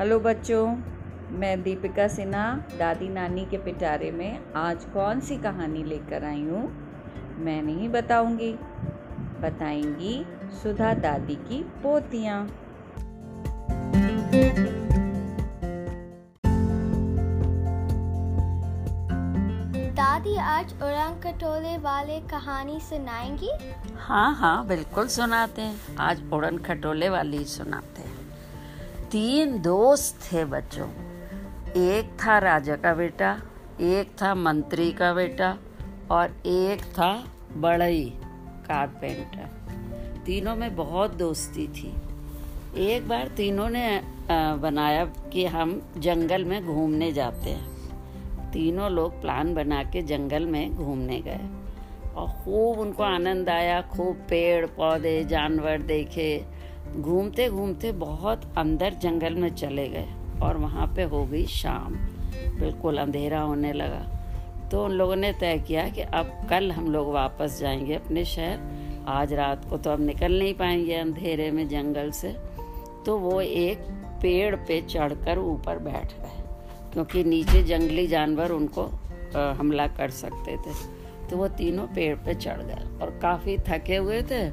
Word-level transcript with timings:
Hello 0.00 0.18
बच्चों 0.20 0.66
मैं 1.38 1.62
दीपिका 1.62 2.08
सिन्हा 2.08 2.44
दादी 2.78 3.08
नानी 3.08 3.44
के 3.44 3.56
पिटारे 3.56 4.10
में 4.10 4.52
आज 4.56 4.84
कौन 4.84 5.20
सी 5.20 5.36
कहानी 5.36 5.82
लेकर 5.84 6.24
आई 6.24 6.42
हूँ 6.42 6.62
मैं 7.38 7.62
नहीं 7.62 7.88
बताऊँगी। 7.88 8.52
बताएँगी 9.42 10.14
सुधा 10.62 10.94
दादी 10.94 11.34
की 11.34 11.62
पोतियाँ। 11.82 12.46
दादी 19.92 20.36
आज 20.36 20.72
उड़न 20.72 21.20
खटोले 21.24 21.78
वाले 21.78 22.20
कहानी 22.20 22.80
सुनाएँगी? 22.80 23.50
हाँ 23.98 24.34
हाँ 24.34 24.66
बिल्कुल 24.66 25.08
सुनाते 25.08 25.62
हैं। 25.62 25.96
आज 25.96 26.22
उड़न 26.32 26.58
खटोले 26.58 27.08
वाली 27.08 27.44
सुनाते 27.44 28.02
हैं। 28.02 28.19
तीन 29.12 29.60
दोस्त 29.62 30.18
थे 30.24 30.44
बच्चों। 30.44 30.86
एक 31.76 32.10
था 32.16 32.36
राजा 32.38 32.74
का 32.76 32.92
बेटा, 32.94 33.30
एक 33.80 34.10
था 34.22 34.34
मंत्री 34.34 34.90
का 34.92 35.12
बेटा 35.14 35.48
और 36.10 36.34
एक 36.46 36.82
था 36.82 37.08
बड़ई 37.56 38.04
कारपेंटर। 38.66 39.48
तीनों 40.26 40.54
में 40.56 40.76
बहुत 40.76 41.14
दोस्ती 41.14 41.66
थी। 41.68 41.92
एक 42.88 43.08
बार 43.08 43.28
तीनों 43.28 43.68
ने 43.68 44.00
बनाया 44.60 45.04
कि 45.32 45.46
हम 45.46 45.80
जंगल 45.98 46.44
में 46.44 46.66
घूमने 46.66 47.10
जाते 47.12 47.50
हैं। 47.50 48.50
तीनों 48.52 48.90
लोग 48.90 49.20
प्लान 49.20 49.54
बना 49.54 49.82
के 49.82 50.02
जंगल 50.02 50.46
में 50.46 50.74
घूमने 50.74 51.20
गए 51.20 51.48
और 52.14 52.28
खूब 52.44 52.78
उनको 52.78 53.02
आनंद 53.02 53.48
आया, 53.48 53.80
खूब 53.82 54.16
पेड़ 54.30 54.66
पौधे 54.66 55.24
जानवर 55.24 55.82
देखे 55.82 56.59
घूमते 56.96 57.48
घूमते 57.48 57.92
बहुत 57.92 58.42
अंदर 58.58 58.94
जंगल 58.94 59.34
में 59.34 59.48
चले 59.54 59.88
गए 59.88 60.08
और 60.42 60.56
वहाँ 60.56 60.86
पे 60.96 61.02
हो 61.02 61.24
गई 61.24 61.44
शाम। 61.46 61.94
बिल्कुल 62.60 62.98
अंधेरा 62.98 63.40
होने 63.40 63.72
लगा। 63.72 64.68
तो 64.70 64.84
उन 64.84 64.92
लोगों 64.92 65.16
ने 65.16 65.32
तय 65.32 65.58
किया 65.58 65.88
कि 65.88 66.00
अब 66.00 66.30
कल 66.50 66.70
हम 66.72 66.90
लोग 66.92 67.12
वापस 67.12 67.58
जाएँगे 67.60 67.94
अपने 67.94 68.24
शहर। 68.24 69.04
आज 69.08 69.32
रात 69.32 69.64
को 69.70 69.76
तो 69.76 69.90
अब 69.90 70.00
निकल 70.00 70.38
नहीं 70.38 70.54
पाएँगे 70.54 70.94
अंधेरे 70.94 71.50
में 71.50 71.66
जंगल 71.68 72.10
से। 72.10 72.34
तो 73.06 73.16
वो 73.18 73.40
एक 73.40 73.78
पेड़ 74.22 74.54
पे 74.56 74.80
चढ़कर 74.82 75.38
ऊपर 75.38 75.78
बैठ 75.78 76.12
गए, 76.12 76.42
क्योंकि 76.92 77.24
नीचे 77.24 77.62
जंगली 77.62 78.06
जानवर 78.06 78.50
उनको 78.50 78.82
हमला 79.58 79.86
कर 79.88 80.10
सकते 80.10 80.56
थे। 80.56 80.74
तो 81.30 81.36
वो 81.36 81.48
तीनों 81.48 81.86
पेड़ 81.86 82.14
पे 82.16 82.34
चढ़ 82.34 82.62
गए 82.62 82.98
और 83.02 83.18
काफ़ी 83.22 83.56
थके 83.68 83.96
हुए 83.96 84.22
थे 84.22 84.48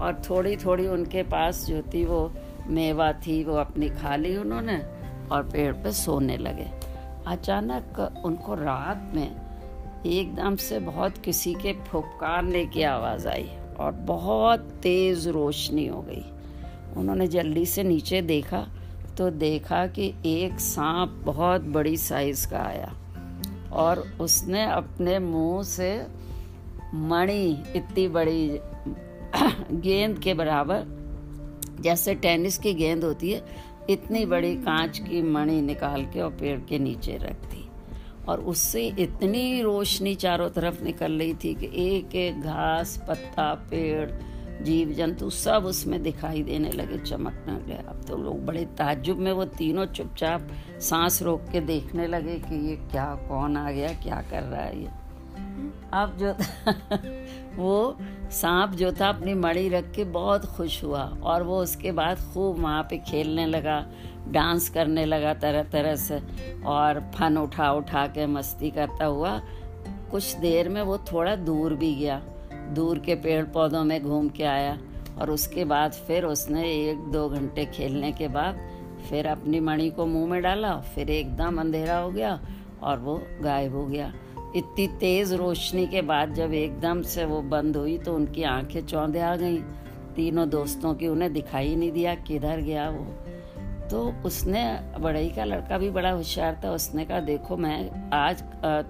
और 0.00 0.22
थोड़ी 0.30 0.56
थोड़ी 0.56 0.86
उनके 0.86 1.22
पास 1.22 1.66
जो 1.66 1.82
थी 1.82 2.04
वो 2.04 2.32
मेवा 2.66 3.12
थी, 3.12 3.44
वो 3.44 3.54
अपनी 3.54 3.88
खा 3.88 4.16
ली 4.16 4.36
उन्होंने 4.36 4.82
और 5.32 5.42
पेड़ 5.42 5.72
पे 5.72 5.92
सोने 5.92 6.36
लगे। 6.36 6.70
अचानक 7.26 8.22
उनको 8.24 8.54
रात 8.54 9.12
में 9.14 9.36
एकदम 10.06 10.56
से 10.56 10.78
बहुत 10.78 11.18
किसी 11.18 11.54
के 11.54 11.72
फुपकारने 11.72 12.66
की 12.66 12.82
आवाज़ 12.82 13.28
आई 13.28 13.50
और 13.80 13.92
बहुत 13.92 14.60
तेज़ 14.60 15.28
रोशनी 15.28 15.86
हो 15.86 16.02
गई। 16.02 16.24
उन्होंने 16.96 17.26
जल्दी 17.26 17.66
से 17.66 17.82
नीचे 17.82 18.22
देखा 18.22 18.66
तो 19.18 19.30
देखा 19.30 19.86
कि 19.86 20.14
एक 20.26 20.60
सांप 20.60 21.22
बहुत 21.24 21.60
बड़ी 21.60 21.96
साइज़ 21.96 22.50
का 22.50 22.58
आया 22.58 22.92
और 23.72 23.98
उसने 24.20 24.64
अपने 24.64 25.18
मुँह 25.18 25.62
से 25.62 26.06
मणि 26.94 27.64
इतनी 27.76 28.08
बड़ी 28.08 28.58
गेंद 29.72 30.18
के 30.18 30.34
बराबर, 30.34 30.84
जैसे 31.80 32.14
टेनिस 32.14 32.58
की 32.58 32.74
गेंद 32.74 33.04
होती 33.04 33.32
है, 33.32 33.42
इतनी 33.90 34.26
बड़ी 34.26 34.54
कांच 34.54 34.98
की 34.98 35.22
मणि 35.22 35.60
निकाल 35.60 36.04
के 36.04 36.20
और 36.20 36.30
पेड़ 36.30 36.60
के 36.60 36.78
नीचे 36.78 37.16
रख 37.16 37.36
दी 37.50 37.68
और 38.28 38.40
उससे 38.40 38.86
इतनी 38.98 39.62
रोशनी 39.62 40.14
चारों 40.14 40.48
तरफ़ 40.50 40.82
निकल 40.84 41.12
रही 41.12 41.34
थी 41.34 41.54
कि 41.54 41.70
एक 41.74 42.14
एक 42.14 42.40
घास, 42.40 43.04
पत्ता, 43.08 43.54
पेड़ 43.54 44.10
जीव 44.64 44.90
जंतु 44.90 45.30
सब 45.30 45.64
उसमें 45.66 46.02
दिखाई 46.02 46.42
देने 46.42 46.70
लगे, 46.70 46.98
चमकने 46.98 47.52
लगे। 47.52 47.88
अब 47.88 48.04
तो 48.08 48.16
लोग 48.16 48.46
बड़े 48.46 48.64
ताज्जुब 48.64 49.18
में 49.18 49.32
वो 49.32 49.44
तीनों 49.44 49.86
चुपचाप 49.86 50.48
सांस 50.80 51.22
रोक 51.22 51.42
के 51.52 51.60
देखने 51.60 52.06
लगे 52.06 52.34
कि 52.34 52.68
ये 52.68 52.76
क्या, 52.76 53.14
कौन 53.28 53.56
आ 53.56 53.70
गया, 53.70 53.88
क्या 53.88 54.22
कर 54.30 54.42
रहा 54.42 54.62
है 54.62 54.82
ये। 54.82 55.01
अब 55.94 56.16
जो 56.16 56.32
वो 57.56 57.96
सांप 58.32 58.70
जो 58.70 58.92
था 58.92 59.08
अपनी 59.08 59.34
मड़ी 59.34 59.68
रख 59.68 59.90
के 59.92 60.04
बहुत 60.04 60.44
खुश 60.46 60.82
हुआ 60.84 61.02
और 61.22 61.42
वो 61.42 61.58
उसके 61.62 61.92
बाद 61.92 62.18
खूब 62.34 62.60
वहाँ 62.60 62.82
पे 62.90 62.98
खेलने 62.98 63.46
लगा, 63.46 63.84
डांस 64.28 64.68
करने 64.68 65.04
लगा 65.04 65.34
तरह 65.34 65.62
तरह 65.62 65.96
से 65.96 66.20
और 66.66 67.00
फन 67.14 67.36
उठा 67.38 67.70
उठा 67.72 68.06
के 68.06 68.26
मस्ती 68.26 68.70
करता 68.70 69.04
हुआ। 69.04 69.40
कुछ 70.10 70.34
देर 70.36 70.68
में 70.68 70.80
वो 70.82 70.98
थोड़ा 71.12 71.36
दूर 71.36 71.74
भी 71.74 71.94
गया, 71.94 72.20
दूर 72.74 72.98
के 72.98 73.14
पेड़ 73.14 73.44
पौधों 73.44 73.84
में 73.84 74.02
घूम 74.02 74.28
के 74.28 74.44
आया 74.44 74.78
और 75.18 75.30
उसके 75.30 75.64
बाद 75.64 75.92
फिर 76.06 76.24
उसने 76.24 76.70
एक 76.72 76.98
दो 77.12 77.28
घंटे 77.28 77.64
खेलने 77.66 78.12
के 78.12 78.28
बाद 78.28 78.58
फिर 79.08 79.26
अपनी 79.26 79.60
मणि 79.60 79.90
को 79.90 80.06
मुँह 80.06 80.30
में 80.30 80.42
डाला, 80.42 80.74
फिर 80.94 81.10
एकदम 81.10 81.60
अंधेरा 81.60 81.98
हो 81.98 82.10
गया 82.10 82.38
और 82.82 82.98
वो 82.98 83.22
गायब 83.42 83.74
हो 83.74 83.86
गया। 83.86 84.12
इतनी 84.56 84.86
तेज़ 85.00 85.34
रोशनी 85.34 85.86
के 85.86 86.02
बाद 86.02 86.32
जब 86.34 86.52
एकदम 86.54 87.02
से 87.02 87.24
वो 87.24 87.40
बंद 87.42 87.76
हुई 87.76 87.96
तो 87.98 88.14
उनकी 88.14 88.42
आँखें 88.42 88.80
चौंधे 88.86 89.20
आ 89.20 89.34
गई। 89.36 89.58
तीनों 90.16 90.48
दोस्तों 90.48 90.94
की 90.94 91.08
उन्हें 91.08 91.32
दिखाई 91.32 91.74
नहीं 91.76 91.92
दिया 91.92 92.14
किधर 92.14 92.60
गया 92.60 92.88
वो। 92.90 93.04
तो 93.90 94.02
उसने, 94.24 94.62
बड़ई 95.00 95.28
का 95.28 95.44
लड़का 95.44 95.78
भी 95.78 95.88
बड़ा 95.90 96.10
होशियार 96.10 96.60
था, 96.64 96.70
उसने 96.70 97.04
कहा, 97.04 97.20
देखो, 97.20 97.56
मैं 97.56 98.10
आज 98.14 98.42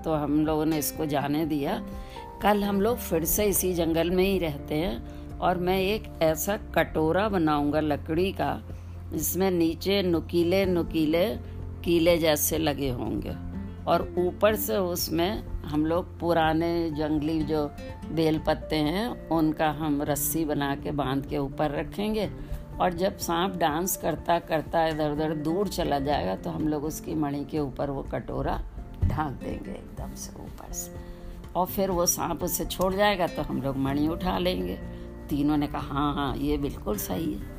तो 0.04 0.14
हम 0.14 0.44
लोगों 0.46 0.66
ने 0.66 0.78
इसको 0.78 1.06
जाने 1.06 1.44
दिया। 1.46 1.82
कल 2.42 2.64
हम 2.64 2.80
लोग 2.80 2.96
फिर 2.98 3.24
से 3.24 3.44
इसी 3.44 3.72
जंगल 3.74 4.10
में 4.10 4.24
ही 4.24 4.38
रहते 4.38 4.74
हैं 4.74 5.38
और 5.38 5.58
मैं 5.58 5.78
एक 5.80 6.04
ऐसा 6.22 6.56
कटोरा 6.74 7.28
बनाऊँगा 7.28 7.80
लकड़ी 7.80 8.30
का, 8.32 8.60
जिसमें 9.12 9.50
नीचे 9.50 10.02
नुकीले 10.02 10.64
नुकीले 10.66 11.24
कीले 11.84 12.18
जैसे 12.18 12.58
लगे 12.58 12.90
होंगे। 12.90 13.51
और 13.88 14.14
ऊपर 14.18 14.56
से 14.56 14.76
उसमें 14.76 15.42
हम 15.64 15.86
लोग 15.86 16.18
पुराने 16.20 16.90
जंगली 16.90 17.42
जो 17.42 17.64
बेल 18.12 18.38
पत्ते 18.38 18.76
हैं, 18.76 19.28
उनका 19.28 19.70
हम 19.70 20.02
रस्सी 20.02 20.44
बना 20.44 20.74
के 20.76 20.90
बाँध 20.90 21.26
के 21.26 21.38
ऊपर 21.38 21.70
रखेंगे। 21.70 22.30
और 22.80 22.92
जब 22.92 23.16
सांप 23.18 23.56
डांस 23.56 23.96
करता 23.96 24.38
करता 24.38 24.86
इधर 24.86 25.10
उधर 25.10 25.34
दूर 25.34 25.68
चला 25.68 25.98
जाएगा 25.98 26.36
तो 26.36 26.50
हम 26.50 26.68
लोग 26.68 26.84
उसकी 26.84 27.14
मणि 27.14 27.44
के 27.44 27.58
ऊपर 27.58 27.90
वो 27.90 28.02
कटोरा 28.02 28.60
ढांक 29.04 29.32
देंगे 29.34 29.70
एकदम 29.70 30.14
से 30.14 30.32
ऊपर 30.42 30.72
से। 30.72 30.94
और 31.56 31.66
फिर 31.66 31.90
वो 31.90 32.06
सांप 32.06 32.42
उसे 32.42 32.64
छोड़ 32.64 32.94
जाएगा 32.94 33.26
तो 33.26 33.42
हम 33.42 33.62
लोग 33.62 33.76
मणि 33.76 34.08
उठा 34.08 34.38
लेंगे। 34.38 34.78
तीनों 35.28 35.56
ने 35.56 35.66
कहा 35.66 35.80
हाँ 35.80 36.14
हाँ 36.14 36.36
ये 36.36 36.56
बिल्कुल 36.58 36.96
सही 36.96 37.32
है। 37.34 37.50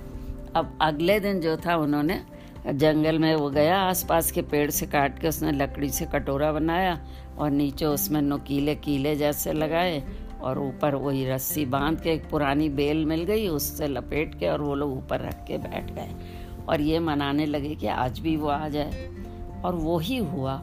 अब 0.56 0.78
अगले 0.82 1.20
दिन 1.20 1.40
जो 1.42 1.56
था, 1.58 1.76
उन्होंने 1.76 2.22
जंगल 2.72 3.20
में 3.20 3.36
वो 3.36 3.50
गया 3.50 3.82
आसपास 3.82 4.32
के 4.32 4.42
पेड़ 4.42 4.72
से 4.72 4.86
काट 4.86 5.20
के 5.20 5.28
उसने 5.28 5.52
लकड़ी 5.52 5.90
से 5.90 6.06
कटोरा 6.06 6.52
बनाया 6.52 7.00
और 7.38 7.50
नीचे 7.52 7.86
उसमें 7.86 8.22
नुकीले 8.22 8.76
कीले 8.76 9.16
जैसे 9.16 9.54
लगाए 9.54 10.04
और 10.42 10.60
ऊपर 10.60 10.96
वही 10.96 11.26
रस्सी 11.26 11.66
बाँध 11.66 12.02
के 12.02 12.10
एक 12.10 12.30
पुरानी 12.30 12.70
बेल 12.70 13.06
मिल 13.06 13.24
गई 13.24 13.48
उससे 13.48 13.88
लपेट 13.88 14.40
के 14.40 14.48
और 14.48 14.62
वो 14.62 14.76
लोग 14.76 14.98
ऊपर 14.98 15.20
रख 15.20 15.46
के 15.48 15.58
बैठ 15.58 15.92
गए। 15.92 16.10
और 16.70 16.82
ये 16.82 17.00
मनाने 17.00 17.46
लगे 17.46 17.76
कि 17.76 17.88
आज 17.88 18.20
भी 18.20 18.36
वो 18.38 18.48
आ 18.48 18.70
जाए। 18.70 19.10
और 19.66 19.76
वो 19.76 19.98
ही 19.98 20.18
हुआ 20.18 20.58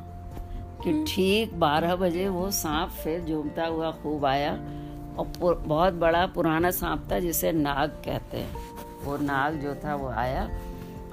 कि 0.84 1.04
ठीक 1.08 1.54
बारह 1.54 1.96
बजे 1.96 2.28
वो 2.28 2.50
सांप 2.50 2.90
फिर 2.90 3.20
झूमता 3.20 3.66
हुआ 3.66 3.90
खूब 3.90 4.24
आया 4.24 4.52
और 5.18 5.54
बहुत 5.66 5.94
बड़ा 5.94 6.26
पुराना 6.26 6.70
सांप 6.70 7.08
था 7.12 7.18
जिसे 7.18 7.52
नाग 7.52 7.90
कहते 8.04 8.36
हैं। 8.36 8.56
वो 9.04 9.16
नाग 9.16 9.54
जो 9.54 9.74
था 9.74 9.94
वो 9.94 10.08
आया 10.08 10.48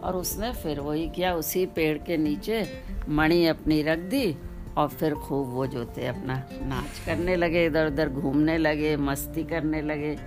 और 0.04 0.16
उसने 0.16 0.52
फिर 0.54 0.80
वही 0.80 1.10
किया, 1.10 1.34
उसी 1.34 1.66
पेड़ 1.66 1.98
के 1.98 2.18
नीचे 2.18 2.66
मणि 3.10 3.46
अपनी 3.48 3.82
रख 3.82 4.00
दी 4.00 4.38
और 4.78 4.88
फिर 4.88 5.14
खूब 5.14 5.48
वो 5.48 5.68
जो 5.68 5.86
थे 5.86 6.08
अपना 6.08 6.36
नाच 6.54 7.06
करने 7.06 7.36
लगे, 7.36 7.66
इधर 7.66 7.88
उधर 7.88 8.10
घूमने 8.10 8.58
लगे, 8.58 8.96
मस्ती 8.98 9.44
करने 9.44 9.82
लगे। 9.82 10.18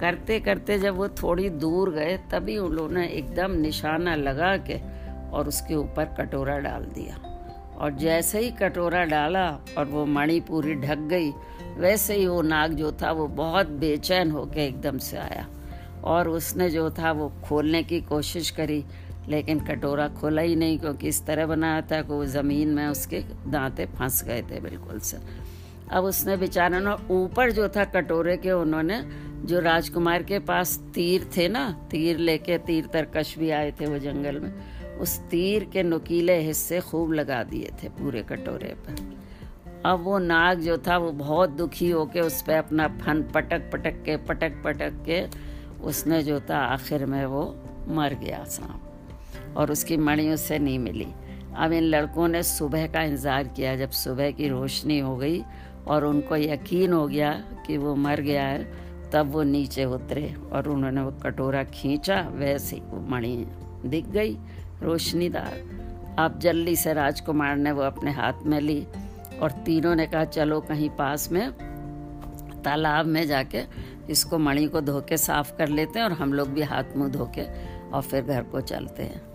करते 0.00 0.40
करते 0.40 0.78
जब 0.78 0.96
वो 0.96 1.08
थोड़ी 1.08 1.48
दूर 1.50 1.90
गए, 1.90 2.16
तभी 2.32 2.58
उन 2.58 2.72
लोगों 2.72 2.90
ने 2.90 3.06
एकदम 3.08 3.50
निशाना 3.50 4.14
लगा 4.14 4.56
के 4.56 4.78
और 5.30 5.48
उसके 5.48 5.74
ऊपर 5.74 6.04
कटोरा 6.04 6.58
डाल 6.58 6.84
दिया। 6.84 7.16
और 7.76 7.94
जैसे 7.94 8.38
ही 8.38 8.50
कटोरा 8.50 9.04
डाला 9.04 9.58
और 9.78 9.84
वो 9.84 10.06
मणि 10.06 10.40
पूरी 10.40 10.74
ढक 10.74 10.98
गई, 10.98 11.30
वैसे 11.76 12.14
ही 12.14 12.26
वो 12.26 12.42
नाग 12.42 12.72
जो 12.72 12.92
था 12.92 13.12
वो 13.12 13.26
बहुत 13.26 13.66
बेचैन 13.66 14.30
होके 14.30 14.66
एकदम 14.66 14.98
से 14.98 15.16
आया। 15.16 15.46
और 16.04 16.28
उसने 16.28 16.70
जो 16.70 16.90
था 16.90 17.12
वो 17.12 17.32
खोलने 17.44 17.82
की 17.82 18.00
कोशिश 18.00 18.50
करी 18.50 18.84
लेकिन 19.28 19.60
कटोरा 19.60 20.08
खोला 20.08 20.42
ही 20.42 20.56
नहीं, 20.56 20.78
क्योंकि 20.78 21.08
इस 21.08 21.24
तरह 21.26 21.46
बनाया 21.46 21.80
था 21.80 22.00
कि 22.02 22.12
वो 22.12 22.24
ज़मीन 22.26 22.68
में 22.68 22.86
उसके 22.86 23.20
दांते 23.46 23.86
फंस 23.86 24.22
गए 24.24 24.42
थे 24.42 24.60
बिल्कुल 24.60 24.98
से। 24.98 25.18
अब 25.90 26.04
उसने 26.04 26.36
बेचारा 26.36 26.78
ने, 26.78 26.92
ऊपर 27.14 27.50
जो 27.50 27.68
था 27.68 27.84
कटोरे 27.84 28.36
के, 28.36 28.52
उन्होंने 28.52 29.00
जो 29.44 29.60
राजकुमार 29.60 30.22
के 30.22 30.38
पास 30.38 30.78
तीर 30.94 31.28
थे 31.36 31.48
ना, 31.48 31.70
तीर 31.90 32.18
लेके, 32.18 32.58
तीर 32.58 32.86
तरकश 32.86 33.34
भी 33.38 33.50
आए 33.50 33.72
थे 33.80 33.86
वो 33.86 33.98
जंगल 33.98 34.40
में, 34.40 34.52
उस 34.98 35.18
तीर 35.20 35.64
के 35.64 35.82
नुकीले 35.82 36.38
हिस्से 36.38 36.80
खूब 36.80 37.12
लगा 37.12 37.42
दिए 37.42 37.70
थे 37.82 37.88
पूरे 37.88 38.22
कटोरे 38.22 38.74
पर। 38.78 39.12
अब 39.86 40.02
वो 40.02 40.18
नाग 40.18 40.60
जो 40.60 40.76
था, 40.78 40.96
वो 40.98 41.10
बहुत 41.12 41.50
दुखी 41.50 41.90
होके 41.90 42.20
उस 42.20 42.40
पर 42.42 42.52
अपना 42.52 42.86
फन 43.00 43.22
पटक 43.34 43.70
पटक 43.72 44.02
के, 44.04 44.16
पटक 44.16 44.62
पटक 44.64 45.02
के 45.06 45.22
उसने 45.84 46.22
जो 46.22 46.40
था 46.40 46.58
आखिर 46.58 47.06
में 47.06 47.24
वो 47.26 47.44
मर 47.88 48.14
गया 48.14 48.44
सांप। 48.44 48.80
और 49.56 49.70
उसकी 49.72 49.96
मणि 49.96 50.28
उससे 50.30 50.58
नहीं 50.58 50.78
मिली। 50.78 51.06
अब 51.56 51.72
इन 51.72 51.82
लड़कों 51.82 52.28
ने 52.28 52.42
सुबह 52.42 52.86
का 52.86 53.02
इंतज़ार 53.02 53.48
किया, 53.48 53.76
जब 53.76 53.90
सुबह 53.90 54.30
की 54.30 54.48
रोशनी 54.48 54.98
हो 54.98 55.16
गई 55.16 55.42
और 55.86 56.04
उनको 56.04 56.36
यकीन 56.36 56.92
हो 56.92 57.06
गया 57.08 57.32
कि 57.66 57.76
वो 57.76 57.94
मर 57.96 58.20
गया 58.20 58.46
है, 58.46 58.64
तब 59.10 59.30
वो 59.32 59.42
नीचे 59.42 59.84
उतरे 59.84 60.34
और 60.52 60.68
उन्होंने 60.68 61.00
वो 61.00 61.10
कटोरा 61.22 61.62
खींचा, 61.64 62.20
वैसे 62.32 62.76
वो 62.76 63.00
मणि 63.10 63.46
दिख 63.86 64.06
गई, 64.06 64.36
रोशनीदार। 64.82 65.62
अब 66.18 66.38
जल्दी 66.38 66.74
से 66.76 66.92
राजकुमार 66.92 67.56
ने 67.56 67.72
वो 67.72 67.82
अपने 67.82 68.10
हाथ 68.10 68.42
में 68.46 68.60
ली 68.60 68.86
और 69.42 69.50
तीनों 69.66 69.94
ने 69.94 70.06
कहा, 70.06 70.24
चलो 70.24 70.60
कहीं 70.60 70.90
पास 70.90 71.30
में, 71.32 71.52
तालाब 72.64 73.06
में 73.06 73.26
जाके 73.26 73.62
इसको 74.10 74.38
मणि 74.38 74.66
को 74.66 74.80
धो 74.80 75.00
के 75.00 75.16
साफ़ 75.16 75.56
कर 75.56 75.68
लेते 75.68 75.98
हैं 75.98 76.06
और 76.06 76.12
हम 76.12 76.32
लोग 76.32 76.48
भी 76.48 76.62
हाथ 76.62 76.96
मुँह 76.96 77.10
धो 77.10 77.30
के 77.38 77.42
और 77.90 78.02
फिर 78.02 78.22
घर 78.22 78.42
को 78.42 78.60
चलते 78.62 79.02
हैं। 79.02 79.33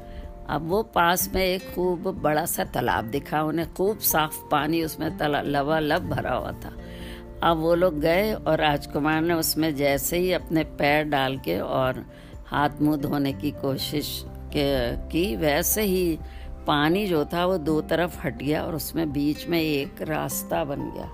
अब 0.50 0.70
वो 0.70 0.84
पास 0.84 1.32
में 1.36 1.46
एक 1.46 1.76
खूब 1.76 2.00
बड़ा 2.00 2.46
सा 2.46 2.64
तालाब 2.64 3.06
दिखा, 3.06 3.44
उन्हें 3.44 3.74
खूब 3.74 4.00
साफ़ 4.00 4.50
पानी 4.52 4.84
उसमें 4.84 5.18
तला 5.18 5.42
लबालब 5.42 6.10
भरा 6.10 6.34
हुआ 6.34 6.52
था। 6.52 6.78
अब 7.44 7.58
वो 7.58 7.76
लोग 7.76 8.00
गए 8.00 8.34
और 8.34 8.60
राजकुमार 8.60 9.22
ने 9.22 9.34
उसमें 9.34 9.76
जैसे 9.76 10.18
ही 10.18 10.34
अपने 10.34 10.64
पैर 10.64 11.04
डाल 11.04 11.38
के 11.38 11.60
और 11.60 12.06
हाथ 12.48 12.70
मुँह 12.82 12.98
धोने 12.98 13.34
की 13.34 13.52
कोशिश 13.52 14.26
के, 14.28 14.98
की, 14.98 15.36
वैसे 15.36 15.82
ही 15.82 16.20
पानी 16.68 17.08
जो 17.08 17.26
था 17.26 17.46
वो 17.46 17.58
दो 17.58 17.82
तरफ़ 17.82 18.28
हट 18.28 18.38
गया 18.38 18.64
और 18.64 18.76
उसमें 18.76 19.14
बीच 19.14 19.48
में 19.48 19.62
एक 19.62 20.02
रास्ता 20.02 20.64
बन 20.64 20.82
गया। 20.82 21.12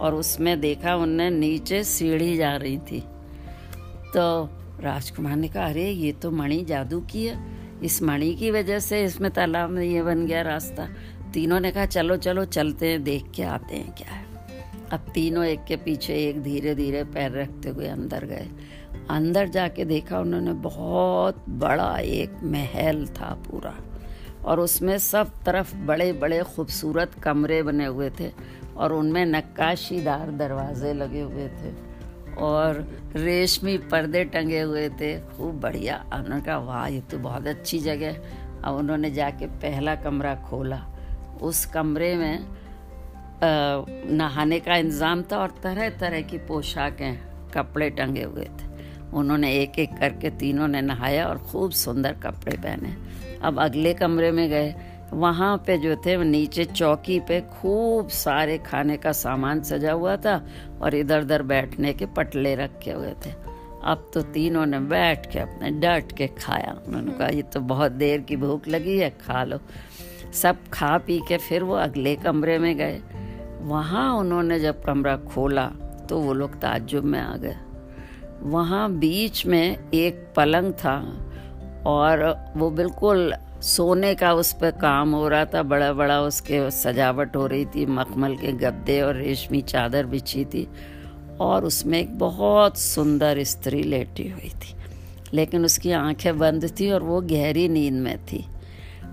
और 0.00 0.14
उसमें 0.14 0.60
देखा 0.60 0.96
उनने 0.96 1.30
नीचे 1.30 1.84
सीढ़ी 1.84 2.36
जा 2.36 2.56
रही 2.56 2.78
थी। 2.78 3.00
तो 4.14 4.48
राजकुमार 4.80 5.36
ने 5.36 5.48
कहा, 5.48 5.66
अरे, 5.66 5.90
ये 5.90 6.12
तो 6.12 6.30
मणि 6.30 6.64
जादू 6.64 7.00
की 7.00 7.26
है। 7.26 7.55
इस 7.82 8.02
मणि 8.02 8.34
की 8.34 8.50
वजह 8.50 8.78
से 8.78 9.04
इसमें 9.04 9.30
तालाब 9.30 9.70
में 9.70 9.84
ये 9.84 10.02
बन 10.02 10.26
गया 10.26 10.42
रास्ता। 10.42 10.88
तीनों 11.34 11.60
ने 11.60 11.70
कहा, 11.70 11.86
चलो 11.86 12.16
चलो, 12.16 12.44
चलते 12.44 12.88
हैं, 12.88 13.04
देख 13.04 13.24
के 13.34 13.42
आते 13.42 13.76
हैं 13.76 13.94
क्या 13.94 14.12
है। 14.12 14.26
अब 14.92 15.00
तीनों 15.14 15.44
एक 15.44 15.64
के 15.64 15.76
पीछे 15.76 16.14
एक 16.14 16.42
धीरे 16.42 16.74
धीरे 16.74 17.04
पैर 17.04 17.32
रखते 17.32 17.68
हुए 17.68 17.86
अंदर 17.86 18.24
गए। 18.24 18.48
अंदर 19.10 19.48
जाके 19.48 19.84
देखा 19.84 20.20
उन्होंने 20.20 20.52
बहुत 20.52 21.44
बड़ा 21.48 21.98
एक 21.98 22.32
महल 22.42 23.06
था 23.06 23.42
पूरा। 23.50 23.74
और 24.44 24.60
उसमें 24.60 24.98
सब 24.98 25.30
तरफ़ 25.44 25.76
बड़े 25.76 26.12
बड़े 26.12 26.42
खूबसूरत 26.42 27.14
कमरे 27.22 27.62
बने 27.62 27.86
हुए 27.86 28.10
थे 28.20 28.30
और 28.76 28.92
उनमें 28.92 29.26
नक्काशीदार 29.26 30.30
दरवाजे 30.30 30.92
लगे 30.92 31.20
हुए 31.20 31.48
थे। 31.48 31.85
और 32.38 32.80
रेशमी 33.16 33.76
पर्दे 33.90 34.24
टंगे 34.26 34.60
हुए 34.60 34.88
थे। 34.90 35.18
खूब 35.28 35.60
बढ़िया। 35.60 35.96
उन्होंने 36.14 36.40
कहा, 36.40 36.58
वाह, 36.58 36.86
ये 36.86 37.00
तो 37.00 37.18
बहुत 37.18 37.46
अच्छी 37.46 37.78
जगह 37.78 38.20
अब 38.64 38.74
उन्होंने 38.74 39.10
जाके 39.10 39.46
पहला 39.62 39.94
कमरा 39.94 40.34
खोला। 40.44 40.80
उस 41.42 41.64
कमरे 41.66 42.14
में 42.16 42.46
नहाने 43.42 44.58
का 44.60 44.76
इंतज़ाम 44.76 45.22
था 45.22 45.38
और 45.38 45.50
तरह 45.62 45.88
तरह 45.98 46.20
की 46.22 46.38
पोशाकें, 46.38 47.18
कपड़े 47.54 47.90
टंगे 47.90 48.22
हुए 48.22 48.44
थे। 48.44 48.66
उन्होंने 49.12 49.52
एक 49.54 49.78
एक 49.78 49.96
करके 49.98 50.30
तीनों 50.30 50.68
ने 50.68 50.80
नहाया 50.82 51.26
और 51.26 51.38
खूब 51.42 51.70
सुंदर 51.72 52.12
कपड़े 52.22 52.56
पहने। 52.56 52.94
अब 53.42 53.60
अगले 53.60 53.92
कमरे 53.94 54.30
में 54.32 54.48
गए। 54.50 54.74
वहाँ 55.12 55.56
पे 55.66 55.78
जो 55.78 55.96
थे 55.96 56.16
नीचे 56.24 56.64
चौकी 56.64 57.20
पे 57.20 57.40
खूब 57.40 58.08
सारे 58.08 58.58
खाने 58.58 58.96
का 58.96 59.12
सामान 59.12 59.62
सजा 59.62 59.92
हुआ 59.92 60.16
था 60.16 60.46
और 60.82 60.94
इधर 60.94 61.20
उधर 61.20 61.42
बैठने 61.42 61.92
के 61.92 62.06
पटले 62.06 62.54
रखे 62.54 62.90
हुए 62.90 63.12
थे। 63.26 63.30
अब 63.84 64.10
तो 64.14 64.22
तीनों 64.22 64.66
ने 64.66 64.80
बैठ 64.80 65.30
के 65.32 65.38
अपने 65.38 65.70
डट 65.70 66.12
के 66.12 66.26
खाया। 66.26 66.76
उन्होंने 66.86 67.12
कहा, 67.12 67.28
ये 67.28 67.42
तो 67.42 67.60
बहुत 67.60 67.92
देर 67.92 68.20
की 68.20 68.36
भूख 68.36 68.68
लगी 68.68 68.98
है, 68.98 69.10
खा 69.10 69.44
लो। 69.44 69.58
सब 70.32 70.56
खा 70.72 70.98
पी 70.98 71.18
के 71.28 71.36
फिर 71.36 71.62
वो 71.62 71.74
अगले 71.74 72.16
कमरे 72.16 72.58
में 72.58 72.76
गए। 72.76 73.00
वहाँ 73.60 74.14
उन्होंने 74.14 74.60
जब 74.60 74.82
कमरा 74.84 75.16
खोला 75.16 75.66
तो 76.08 76.20
वो 76.20 76.32
लोग 76.32 76.54
ताज्जुब 76.54 77.04
में 77.04 77.20
आ 77.20 77.36
गए। 77.36 77.56
वहाँ 78.42 78.90
बीच 78.92 79.46
में 79.46 79.90
एक 79.90 80.26
पलंग 80.36 80.72
था 80.72 80.96
और 81.86 82.52
वो 82.56 82.70
बिल्कुल 82.70 83.34
सोने 83.62 84.14
का 84.14 84.32
उस 84.32 84.52
पर 84.52 84.70
काम 84.70 85.12
हो 85.12 85.28
रहा 85.28 85.44
था 85.44 85.62
बड़ा 85.62 85.92
बड़ा 85.92 86.20
उसके 86.20 86.70
सजावट 86.70 87.36
हो 87.36 87.46
रही 87.46 87.64
थी, 87.64 87.86
मखमल 87.86 88.36
के 88.36 88.52
गद्दे 88.52 89.00
और 89.00 89.14
रेशमी 89.14 89.62
चादर 89.62 90.06
बिछी 90.06 90.44
थी 90.44 90.68
और 91.40 91.64
उसमें 91.64 92.00
एक 92.00 92.18
बहुत 92.18 92.78
सुंदर 92.78 93.42
स्त्री 93.44 93.82
लेटी 93.82 94.28
हुई 94.28 94.50
थी। 94.50 94.76
लेकिन 95.34 95.64
उसकी 95.64 95.92
आँखें 95.92 96.38
बंद 96.38 96.72
थी 96.80 96.90
और 96.90 97.02
वो 97.02 97.20
गहरी 97.20 97.68
नींद 97.68 97.94
में 97.94 98.18
थी। 98.18 98.46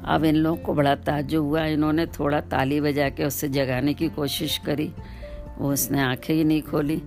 अब 0.05 0.23
इन 0.23 0.35
लोगों 0.35 0.57
को 0.57 0.73
बड़ा 0.73 0.95
ताजुब 0.95 1.45
हुआ। 1.45 1.65
इन्होंने 1.65 2.05
थोड़ा 2.05 2.41
ताली 2.41 2.81
बजा 2.81 3.09
के 3.09 3.25
उससे 3.25 3.49
जगाने 3.49 3.93
की 3.93 4.09
कोशिश 4.09 4.57
करी। 4.57 4.93
वो 5.57 5.73
उसने 5.73 6.01
आँखें 6.01 6.33
ही 6.33 6.43
नहीं 6.43 6.61
खोली। 6.61 6.97